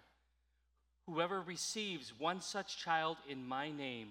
[1.08, 4.10] Whoever receives one such child in my name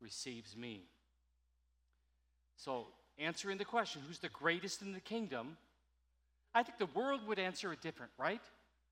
[0.00, 0.84] receives me.
[2.56, 2.86] So,
[3.18, 5.56] answering the question, who's the greatest in the kingdom?
[6.54, 8.40] I think the world would answer it different, right?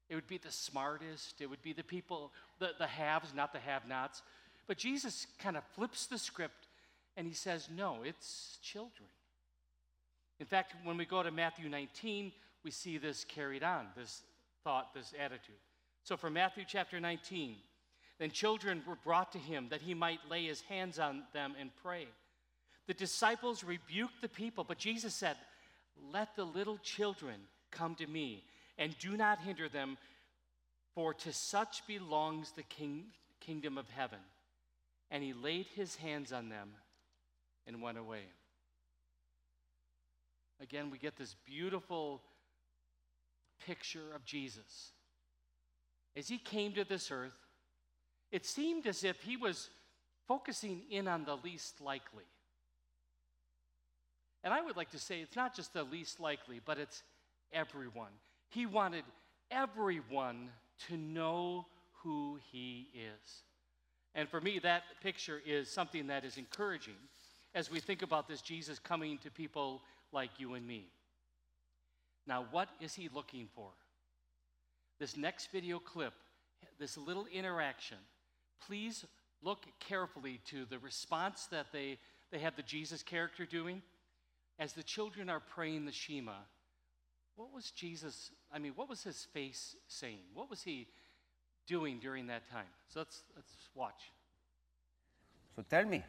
[0.08, 3.58] It would be the smartest, it would be the people, the, the haves, not the
[3.58, 4.22] have nots.
[4.66, 6.66] But Jesus kind of flips the script
[7.16, 9.08] and he says, no, it's children.
[10.38, 14.22] In fact, when we go to Matthew 19, we see this carried on, this
[14.64, 15.56] thought, this attitude.
[16.02, 17.56] So, for Matthew chapter 19,
[18.18, 21.70] then children were brought to him that he might lay his hands on them and
[21.82, 22.06] pray.
[22.86, 25.36] The disciples rebuked the people, but Jesus said,
[26.12, 27.34] Let the little children
[27.70, 28.44] come to me,
[28.78, 29.96] and do not hinder them,
[30.94, 33.04] for to such belongs the king,
[33.40, 34.18] kingdom of heaven.
[35.10, 36.70] And he laid his hands on them
[37.66, 38.22] and went away.
[40.60, 42.22] Again, we get this beautiful
[43.66, 44.92] picture of Jesus.
[46.16, 47.36] As he came to this earth,
[48.32, 49.68] it seemed as if he was
[50.26, 52.24] focusing in on the least likely.
[54.42, 57.02] And I would like to say it's not just the least likely, but it's
[57.52, 58.12] everyone.
[58.48, 59.04] He wanted
[59.50, 60.50] everyone
[60.88, 61.66] to know
[62.02, 63.42] who he is.
[64.16, 66.96] And for me, that picture is something that is encouraging
[67.54, 70.88] as we think about this Jesus coming to people like you and me.
[72.26, 73.68] Now, what is he looking for?
[74.98, 76.14] This next video clip,
[76.78, 77.98] this little interaction,
[78.66, 79.04] please
[79.42, 81.98] look carefully to the response that they,
[82.32, 83.82] they have the Jesus character doing.
[84.58, 86.38] As the children are praying the Shema,
[87.36, 90.20] what was Jesus, I mean, what was his face saying?
[90.32, 90.88] What was he
[91.66, 92.66] doing during that time?
[92.88, 94.10] So let's, let's watch.
[95.54, 96.02] So tell me,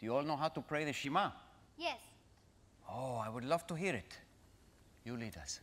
[0.00, 1.30] do you all know how to pray the Shema?
[1.78, 1.98] Yes.
[2.90, 4.16] Oh, I would love to hear it.
[5.04, 5.60] You lead us.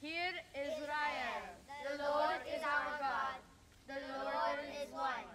[0.00, 1.42] Hear Israel,
[1.86, 3.38] the Lord is our God,
[3.86, 5.30] the Lord is one.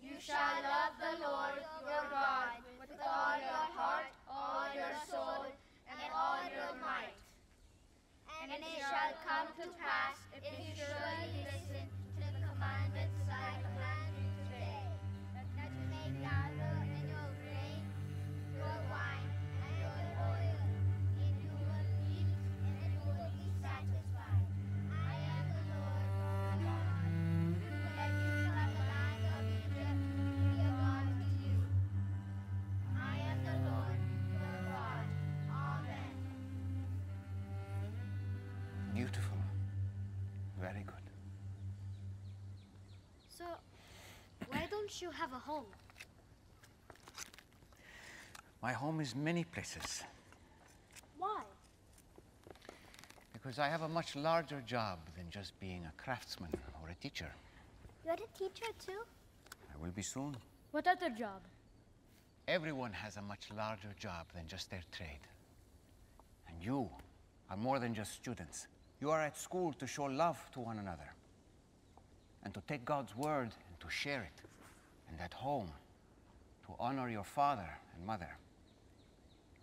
[0.00, 5.46] You shall love the Lord your God with all your heart, all your soul,
[5.90, 7.18] and all your might.
[8.44, 11.63] And it shall come to pass if you surely listen
[45.00, 45.64] you have a home.
[48.62, 50.02] My home is many places
[51.18, 51.42] Why?
[53.32, 56.50] because I have a much larger job than just being a craftsman
[56.82, 57.30] or a teacher.
[58.04, 59.02] You're a teacher too?
[59.52, 60.36] I will be soon.
[60.70, 61.42] What other job?
[62.48, 65.20] Everyone has a much larger job than just their trade.
[66.48, 66.88] And you
[67.50, 68.66] are more than just students.
[69.00, 71.12] You are at school to show love to one another
[72.44, 74.42] and to take God's word and to share it.
[75.14, 75.70] And at home,
[76.66, 78.36] to honor your father and mother.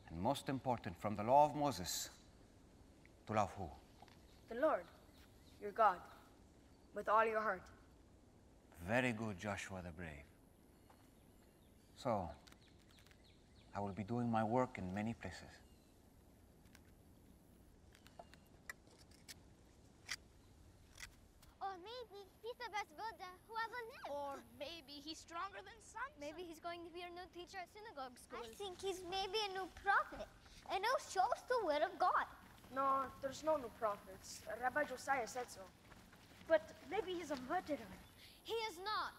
[0.10, 2.10] And most important, from the law of Moses,
[3.28, 3.68] to love who?
[4.50, 4.86] The Lord,
[5.62, 5.98] your God,
[6.96, 7.62] with all your heart.
[8.88, 10.24] Very good, Joshua the Brave.
[11.98, 12.30] So,
[13.76, 15.52] I will be doing my work in many places.
[21.62, 24.10] Or maybe he's the best builder who ever lived.
[24.14, 26.22] Or maybe he's stronger than Samson.
[26.22, 28.46] Maybe he's going to be our new teacher at synagogue school.
[28.46, 30.30] I think he's maybe a new prophet,
[30.70, 32.30] and who shows the word of God.
[32.72, 34.46] No, there's no new prophets.
[34.62, 35.66] Rabbi Josiah said so.
[36.48, 37.92] But maybe he's a murderer.
[38.48, 39.12] He is not.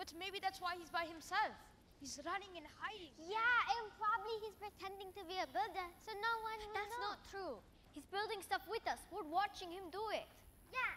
[0.00, 1.52] But maybe that's why he's by himself.
[2.00, 3.12] He's running and hiding.
[3.30, 7.14] Yeah, and probably he's pretending to be a builder, so no one will That's know.
[7.14, 7.54] not true.
[7.94, 8.98] He's building stuff with us.
[9.14, 10.26] We're watching him do it.
[10.72, 10.96] Yeah,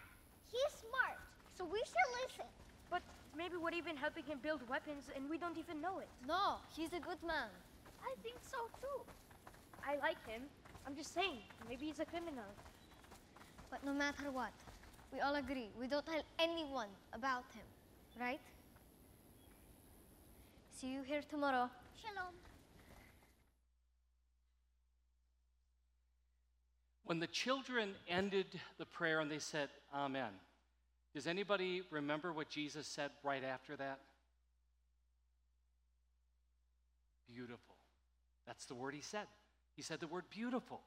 [0.50, 1.20] he's smart,
[1.56, 2.48] so we should listen.
[2.90, 3.02] But
[3.36, 6.08] maybe we're even helping him build weapons and we don't even know it.
[6.26, 7.48] No, he's a good man.
[8.02, 9.00] I think so too.
[9.84, 10.42] I like him.
[10.86, 12.50] I'm just saying, maybe he's a criminal.
[13.70, 14.52] But no matter what,
[15.12, 17.64] we all agree we don't tell anyone about him,
[18.20, 18.40] right?
[20.70, 21.70] See you here tomorrow.
[22.02, 22.34] Shalom.
[27.04, 30.32] When the children ended the prayer and they said, Amen,
[31.16, 34.00] does anybody remember what Jesus said right after that?
[37.26, 37.74] Beautiful.
[38.46, 39.26] That's the word he said.
[39.76, 40.82] He said the word beautiful.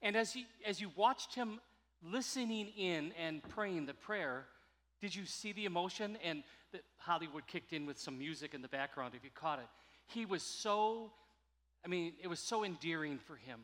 [0.00, 1.58] And as, he, as you watched him
[2.04, 4.44] listening in and praying the prayer,
[5.00, 6.16] did you see the emotion?
[6.24, 9.66] And the, Hollywood kicked in with some music in the background, if you caught it.
[10.06, 11.10] He was so,
[11.84, 13.58] I mean, it was so endearing for him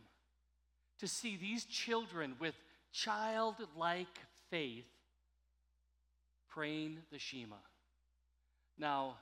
[0.99, 2.57] to see these children with
[2.91, 4.19] childlike
[4.51, 4.87] faith
[6.49, 7.57] praying the Shema.
[8.79, 9.17] Now,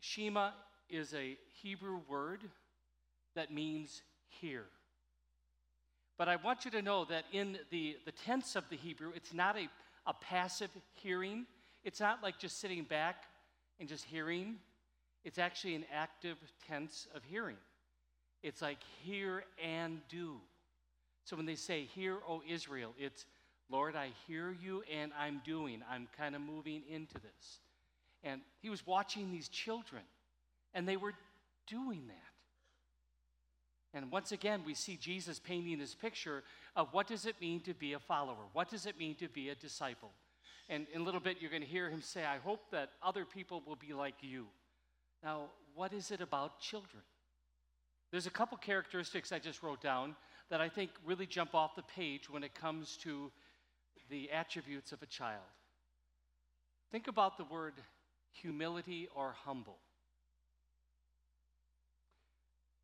[0.00, 0.50] Shema
[0.88, 2.40] is a Hebrew word
[3.34, 4.02] that means
[4.40, 4.64] hear.
[6.16, 9.34] But I want you to know that in the, the tense of the Hebrew, it's
[9.34, 9.68] not a,
[10.06, 11.46] a passive hearing.
[11.82, 13.24] It's not like just sitting back
[13.80, 14.56] and just hearing.
[15.24, 16.36] It's actually an active
[16.68, 17.56] tense of hearing.
[18.42, 20.36] It's like hear and do.
[21.24, 23.24] So when they say, Hear, O Israel, it's,
[23.70, 25.82] Lord, I hear you and I'm doing.
[25.90, 27.60] I'm kind of moving into this.
[28.22, 30.02] And he was watching these children,
[30.72, 31.12] and they were
[31.66, 32.24] doing that.
[33.96, 36.42] And once again, we see Jesus painting this picture
[36.74, 38.46] of what does it mean to be a follower?
[38.52, 40.10] What does it mean to be a disciple?
[40.68, 43.24] And in a little bit, you're going to hear him say, I hope that other
[43.24, 44.46] people will be like you.
[45.22, 45.42] Now,
[45.74, 47.02] what is it about children?
[48.10, 50.16] There's a couple characteristics I just wrote down
[50.50, 53.30] that I think really jump off the page when it comes to
[54.10, 55.42] the attributes of a child.
[56.90, 57.74] Think about the word
[58.32, 59.78] humility or humble.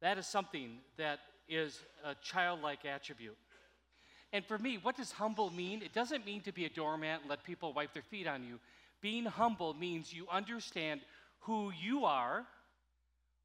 [0.00, 3.36] That is something that is a childlike attribute.
[4.32, 5.82] And for me, what does humble mean?
[5.82, 8.60] It doesn't mean to be a doormat and let people wipe their feet on you.
[9.00, 11.00] Being humble means you understand
[11.40, 12.46] who you are,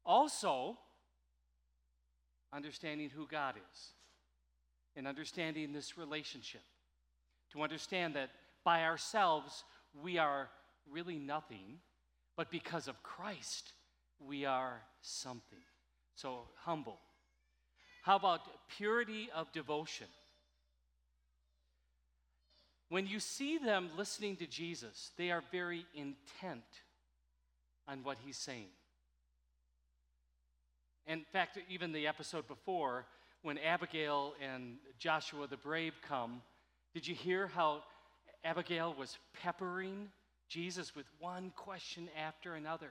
[0.04, 0.76] also
[2.52, 3.88] understanding who God is,
[4.94, 6.62] and understanding this relationship.
[7.52, 8.30] To understand that
[8.64, 9.64] by ourselves,
[10.02, 10.48] we are
[10.90, 11.78] really nothing,
[12.36, 13.72] but because of Christ,
[14.18, 15.58] we are something.
[16.14, 16.98] So, humble.
[18.02, 18.40] How about
[18.76, 20.06] purity of devotion?
[22.88, 26.64] When you see them listening to Jesus, they are very intent
[27.88, 28.68] on what he's saying.
[31.06, 33.06] In fact, even the episode before,
[33.42, 36.42] when Abigail and Joshua the brave come,
[36.96, 37.82] did you hear how
[38.42, 40.08] Abigail was peppering
[40.48, 42.90] Jesus with one question after another?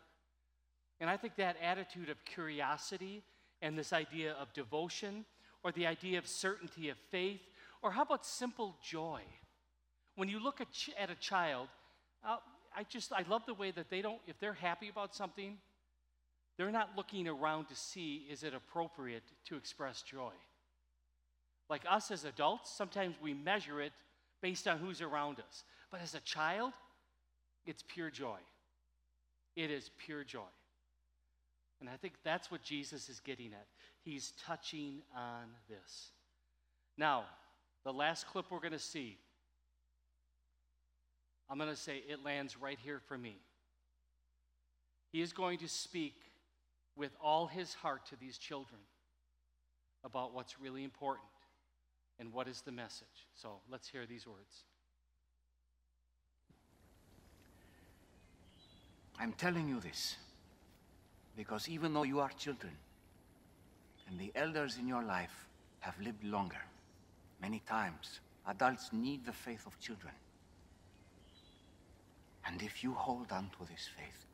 [1.00, 3.24] And I think that attitude of curiosity
[3.64, 5.26] and this idea of devotion,
[5.64, 7.42] or the idea of certainty of faith,
[7.82, 9.22] or how about simple joy?
[10.18, 11.68] When you look at, ch- at a child,
[12.24, 12.38] uh,
[12.78, 15.58] I just, I love the way that they don't, if they're happy about something,
[16.60, 20.34] they're not looking around to see is it appropriate to express joy.
[21.70, 23.94] Like us as adults, sometimes we measure it
[24.42, 25.64] based on who's around us.
[25.92, 26.74] But as a child,
[27.66, 28.38] it's pure joy.
[29.56, 30.42] It is pure joy.
[31.80, 33.68] And I think that's what Jesus is getting at.
[34.04, 36.12] He's touching on this.
[36.98, 37.24] Now,
[37.84, 39.18] the last clip we're going to see,
[41.50, 43.38] I'm going to say it lands right here for me.
[45.12, 46.16] He is going to speak
[46.96, 48.80] with all his heart to these children
[50.04, 51.28] about what's really important
[52.20, 53.28] and what is the message.
[53.36, 54.64] So let's hear these words.
[59.20, 60.18] I'm telling you this
[61.38, 62.74] because even though you are children
[64.08, 65.48] and the elders in your life
[65.80, 66.62] have lived longer,
[67.42, 70.14] many times adults need the faith of children.
[72.48, 74.26] And if you hold on to this faith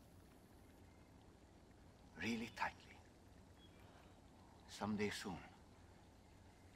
[2.22, 2.76] really tightly,
[4.70, 5.38] someday soon,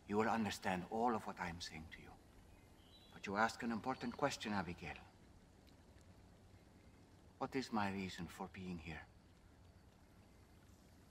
[0.07, 2.09] you will understand all of what I am saying to you.
[3.13, 4.99] But you ask an important question, Abigail.
[7.39, 9.01] What is my reason for being here?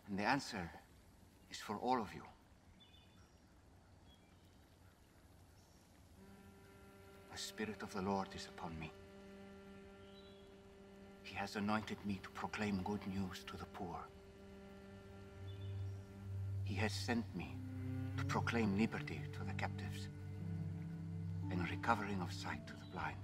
[0.09, 0.71] And the answer
[1.51, 2.23] is for all of you.
[7.33, 8.93] The Spirit of the Lord is upon me.
[11.23, 13.97] He has anointed me to proclaim good news to the poor.
[16.65, 17.57] He has sent me
[18.25, 20.09] to proclaim liberty to the captives
[21.51, 23.17] and recovering of sight to the blind.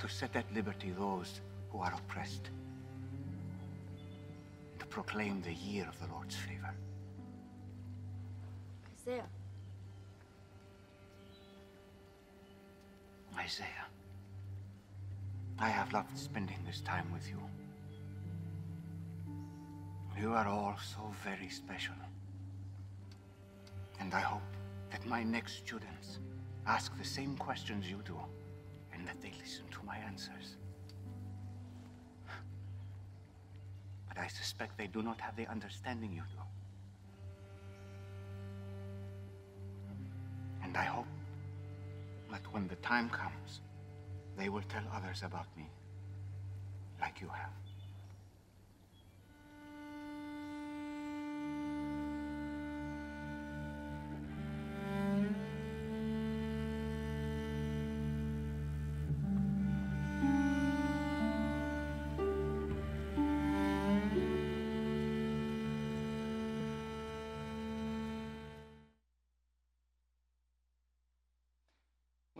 [0.00, 2.50] To set at liberty those who are oppressed.
[4.78, 6.74] To proclaim the year of the Lord's favor.
[8.94, 9.28] Isaiah,
[13.38, 13.86] Isaiah,
[15.58, 17.38] I have loved spending this time with you.
[20.20, 21.94] You are all so very special.
[24.00, 24.42] And I hope
[24.90, 26.18] that my next students
[26.66, 28.16] ask the same questions you do
[28.92, 30.56] and that they listen to my answers.
[34.08, 36.42] But I suspect they do not have the understanding you do.
[40.62, 41.06] And I hope
[42.30, 43.60] that when the time comes,
[44.36, 45.66] they will tell others about me,
[47.00, 47.71] like you have.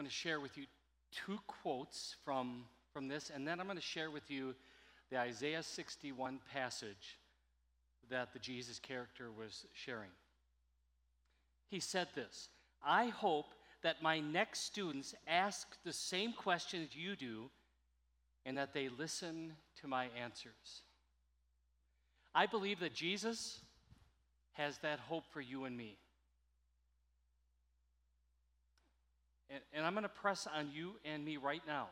[0.03, 0.65] Going to share with you
[1.13, 4.53] two quotes from, from this, and then I'm going to share with you
[5.13, 7.21] the Isaiah 61 passage
[8.11, 10.11] that the Jesus character was sharing.
[11.69, 12.49] He said this
[12.85, 17.49] I hope that my next students ask the same questions you do
[18.45, 20.83] and that they listen to my answers.
[22.35, 23.61] I believe that Jesus
[24.55, 25.97] has that hope for you and me.
[29.53, 31.89] And, and I'm going to press on you and me right now.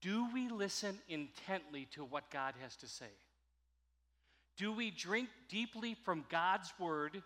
[0.00, 3.10] Do we listen intently to what God has to say?
[4.56, 7.22] Do we drink deeply from God's word?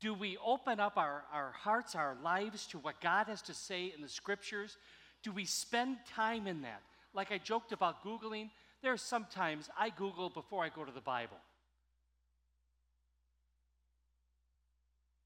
[0.00, 3.92] Do we open up our, our hearts, our lives to what God has to say
[3.94, 4.76] in the scriptures?
[5.22, 6.82] Do we spend time in that?
[7.14, 8.50] Like I joked about Googling,
[8.82, 11.38] there are sometimes I Google before I go to the Bible.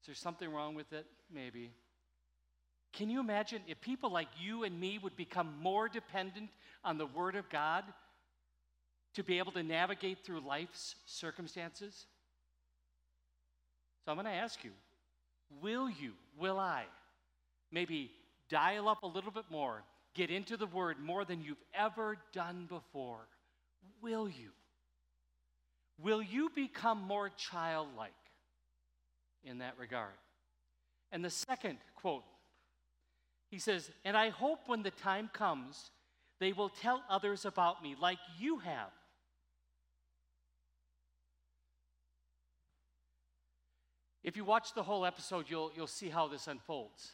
[0.01, 1.05] Is there something wrong with it?
[1.31, 1.71] Maybe.
[2.93, 6.49] Can you imagine if people like you and me would become more dependent
[6.85, 7.83] on the Word of God
[9.15, 12.05] to be able to navigate through life's circumstances?
[14.05, 14.71] So I'm going to ask you
[15.61, 16.83] will you, will I,
[17.71, 18.11] maybe
[18.49, 19.83] dial up a little bit more,
[20.13, 23.27] get into the Word more than you've ever done before?
[24.01, 24.49] Will you?
[26.01, 28.11] Will you become more childlike
[29.43, 30.13] in that regard?
[31.11, 32.23] And the second quote
[33.53, 35.91] he says, And I hope when the time comes,
[36.39, 38.89] they will tell others about me like you have.
[44.23, 47.11] If you watch the whole episode, you'll, you'll see how this unfolds.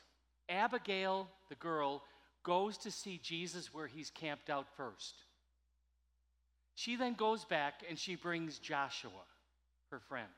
[0.47, 2.03] Abigail, the girl,
[2.43, 5.15] goes to see Jesus where he's camped out first.
[6.73, 9.25] She then goes back and she brings Joshua,
[9.91, 10.29] her friend.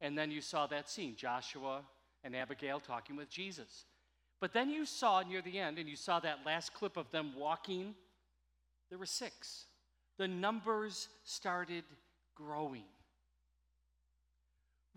[0.00, 1.82] And then you saw that scene Joshua
[2.24, 3.84] and Abigail talking with Jesus.
[4.40, 7.32] But then you saw near the end, and you saw that last clip of them
[7.36, 7.94] walking,
[8.90, 9.66] there were six.
[10.18, 11.84] The numbers started
[12.34, 12.84] growing.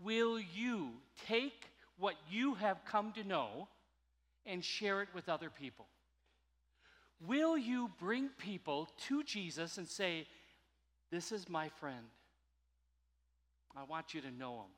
[0.00, 0.90] Will you
[1.26, 3.68] take what you have come to know
[4.46, 5.86] and share it with other people?
[7.26, 10.26] Will you bring people to Jesus and say,
[11.10, 12.06] This is my friend?
[13.76, 14.70] I want you to know him.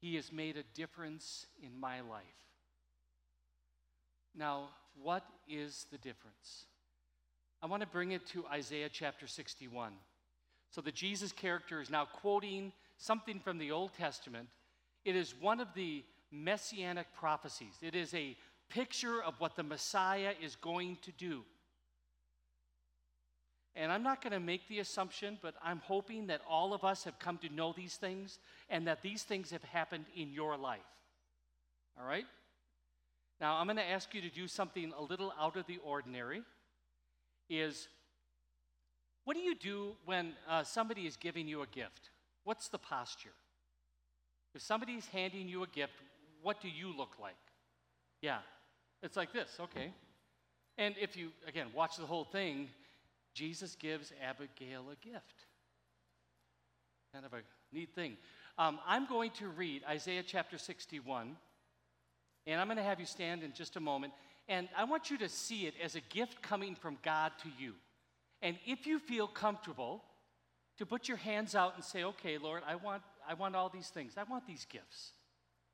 [0.00, 2.24] He has made a difference in my life.
[4.34, 4.68] Now,
[5.02, 6.66] what is the difference?
[7.62, 9.92] I want to bring it to Isaiah chapter 61.
[10.70, 14.48] So the Jesus character is now quoting something from the Old Testament.
[15.04, 18.36] It is one of the messianic prophecies, it is a
[18.68, 21.42] picture of what the Messiah is going to do.
[23.76, 27.04] And I'm not going to make the assumption, but I'm hoping that all of us
[27.04, 30.80] have come to know these things and that these things have happened in your life.
[31.98, 32.26] All right?
[33.40, 36.42] Now, I'm going to ask you to do something a little out of the ordinary.
[37.48, 37.88] Is
[39.24, 42.10] what do you do when uh, somebody is giving you a gift?
[42.44, 43.30] What's the posture?
[44.54, 45.92] If somebody's handing you a gift,
[46.42, 47.34] what do you look like?
[48.22, 48.38] Yeah,
[49.02, 49.92] it's like this, okay.
[50.78, 52.68] And if you, again, watch the whole thing,
[53.34, 55.46] Jesus gives Abigail a gift.
[57.12, 57.40] Kind of a
[57.72, 58.16] neat thing.
[58.58, 61.36] Um, I'm going to read Isaiah chapter 61,
[62.46, 64.12] and I'm going to have you stand in just a moment.
[64.48, 67.74] And I want you to see it as a gift coming from God to you.
[68.42, 70.02] And if you feel comfortable,
[70.80, 73.88] to put your hands out and say, okay, Lord, I want, I want all these
[73.88, 74.14] things.
[74.16, 75.12] I want these gifts.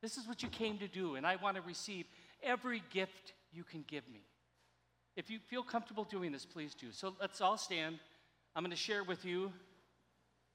[0.03, 2.07] This is what you came to do, and I want to receive
[2.43, 4.23] every gift you can give me.
[5.17, 6.93] If you feel comfortable doing this, please do.
[6.93, 7.99] So let's all stand.
[8.55, 9.51] I'm going to share with you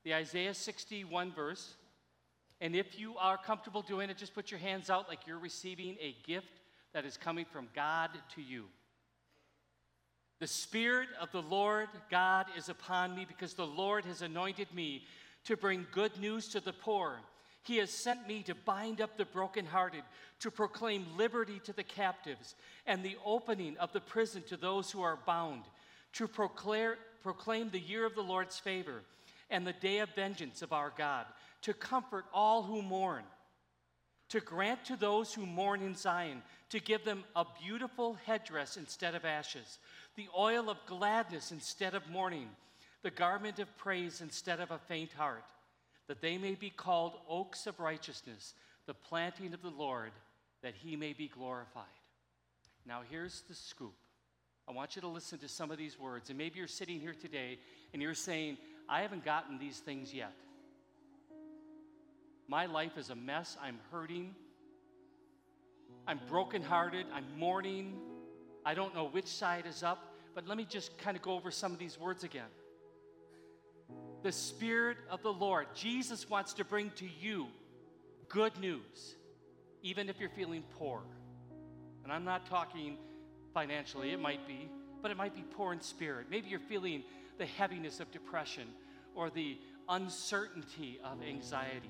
[0.03, 1.75] the Isaiah 61 verse.
[2.59, 5.97] And if you are comfortable doing it, just put your hands out like you're receiving
[5.99, 6.61] a gift
[6.93, 8.65] that is coming from God to you.
[10.39, 15.03] The Spirit of the Lord God is upon me because the Lord has anointed me
[15.45, 17.19] to bring good news to the poor.
[17.63, 20.03] He has sent me to bind up the brokenhearted,
[20.39, 22.55] to proclaim liberty to the captives,
[22.85, 25.63] and the opening of the prison to those who are bound,
[26.13, 29.03] to proclaim, proclaim the year of the Lord's favor
[29.49, 31.25] and the day of vengeance of our God,
[31.61, 33.23] to comfort all who mourn,
[34.29, 39.13] to grant to those who mourn in Zion, to give them a beautiful headdress instead
[39.13, 39.77] of ashes
[40.15, 42.49] the oil of gladness instead of mourning,
[43.01, 45.45] the garment of praise instead of a faint heart,
[46.11, 48.53] that they may be called oaks of righteousness,
[48.85, 50.11] the planting of the Lord,
[50.61, 51.85] that he may be glorified.
[52.85, 53.93] Now, here's the scoop.
[54.67, 56.27] I want you to listen to some of these words.
[56.27, 57.59] And maybe you're sitting here today
[57.93, 58.57] and you're saying,
[58.89, 60.33] I haven't gotten these things yet.
[62.45, 63.55] My life is a mess.
[63.63, 64.35] I'm hurting.
[66.07, 67.05] I'm brokenhearted.
[67.13, 67.97] I'm mourning.
[68.65, 71.51] I don't know which side is up, but let me just kind of go over
[71.51, 72.49] some of these words again.
[74.23, 77.47] The Spirit of the Lord, Jesus wants to bring to you
[78.29, 79.15] good news,
[79.81, 81.01] even if you're feeling poor.
[82.03, 82.97] And I'm not talking
[83.53, 84.69] financially, it might be,
[85.01, 86.27] but it might be poor in spirit.
[86.29, 87.03] Maybe you're feeling
[87.37, 88.67] the heaviness of depression
[89.15, 89.57] or the
[89.89, 91.89] uncertainty of anxiety.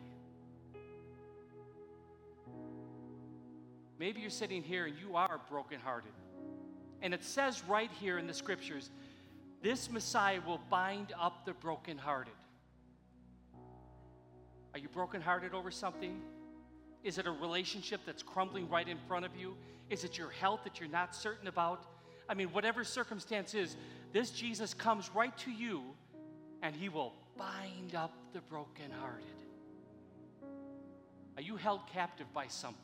[3.99, 6.13] Maybe you're sitting here and you are brokenhearted.
[7.01, 8.89] And it says right here in the scriptures
[9.62, 12.34] this Messiah will bind up the brokenhearted.
[14.74, 16.22] Are you brokenhearted over something?
[17.03, 19.55] Is it a relationship that's crumbling right in front of you?
[19.89, 21.86] Is it your health that you're not certain about?
[22.30, 23.76] I mean, whatever circumstance is,
[24.14, 25.82] this Jesus comes right to you
[26.62, 29.26] and he will bind up the brokenhearted.
[31.36, 32.78] Are you held captive by something?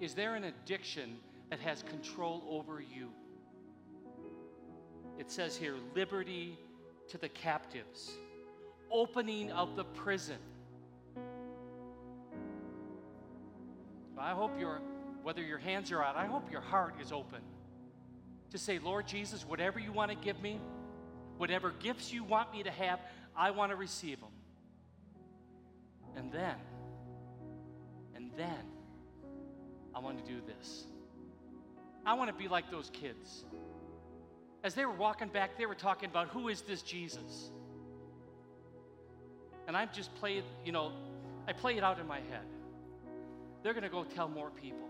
[0.00, 1.16] Is there an addiction
[1.52, 3.10] that has control over you.
[5.18, 6.58] It says here liberty
[7.08, 8.12] to the captives,
[8.90, 10.38] opening of the prison.
[14.18, 14.80] I hope your,
[15.22, 17.40] whether your hands are out, I hope your heart is open
[18.52, 20.60] to say, Lord Jesus, whatever you want to give me,
[21.38, 23.00] whatever gifts you want me to have,
[23.34, 24.30] I want to receive them.
[26.16, 26.54] And then,
[28.14, 28.64] and then,
[29.94, 30.84] I want to do this.
[32.04, 33.44] I want to be like those kids.
[34.64, 37.50] As they were walking back, they were talking about who is this Jesus?
[39.66, 40.92] And I'm just played, you know,
[41.48, 42.46] I play it out in my head.
[43.62, 44.88] They're going to go tell more people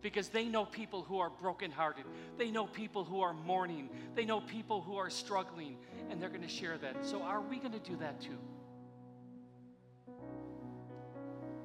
[0.00, 2.04] because they know people who are brokenhearted.
[2.38, 3.88] They know people who are mourning.
[4.14, 5.76] They know people who are struggling,
[6.10, 7.04] and they're going to share that.
[7.04, 8.38] So, are we going to do that too?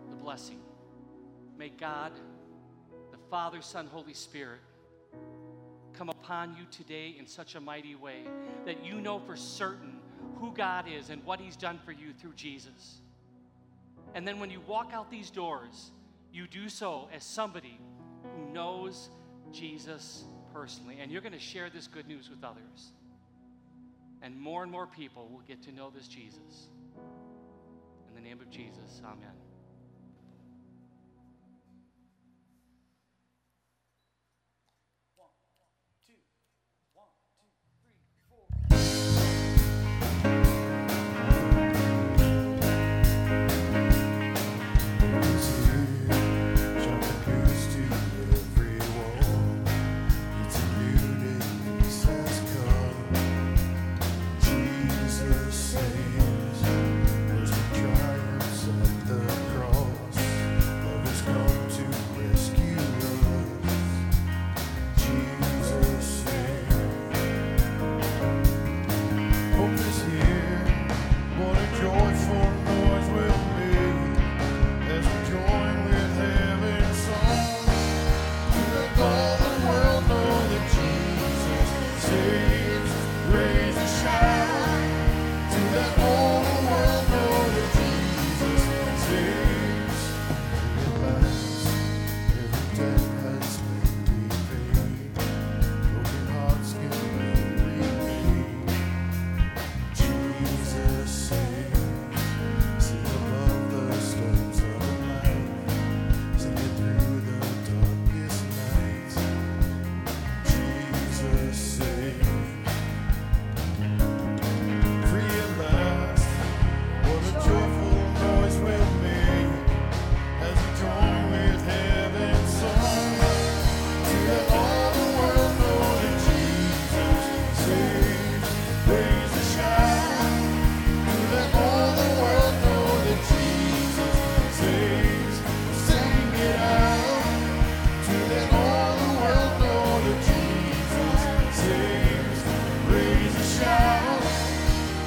[0.10, 0.60] The blessing.
[1.58, 2.14] May God
[3.12, 4.60] the Father, Son, Holy Spirit
[6.02, 8.24] come upon you today in such a mighty way
[8.66, 10.00] that you know for certain
[10.40, 13.02] who God is and what He's done for you through Jesus.
[14.16, 15.92] And then when you walk out these doors,
[16.34, 17.80] you do so as somebody
[18.24, 19.12] who knows
[19.52, 20.98] Jesus personally.
[21.00, 22.94] And you're going to share this good news with others.
[24.24, 26.70] And more and more people will get to know this Jesus.
[28.10, 29.51] In the name of Jesus, amen.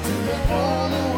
[0.05, 1.14] Jesus saves.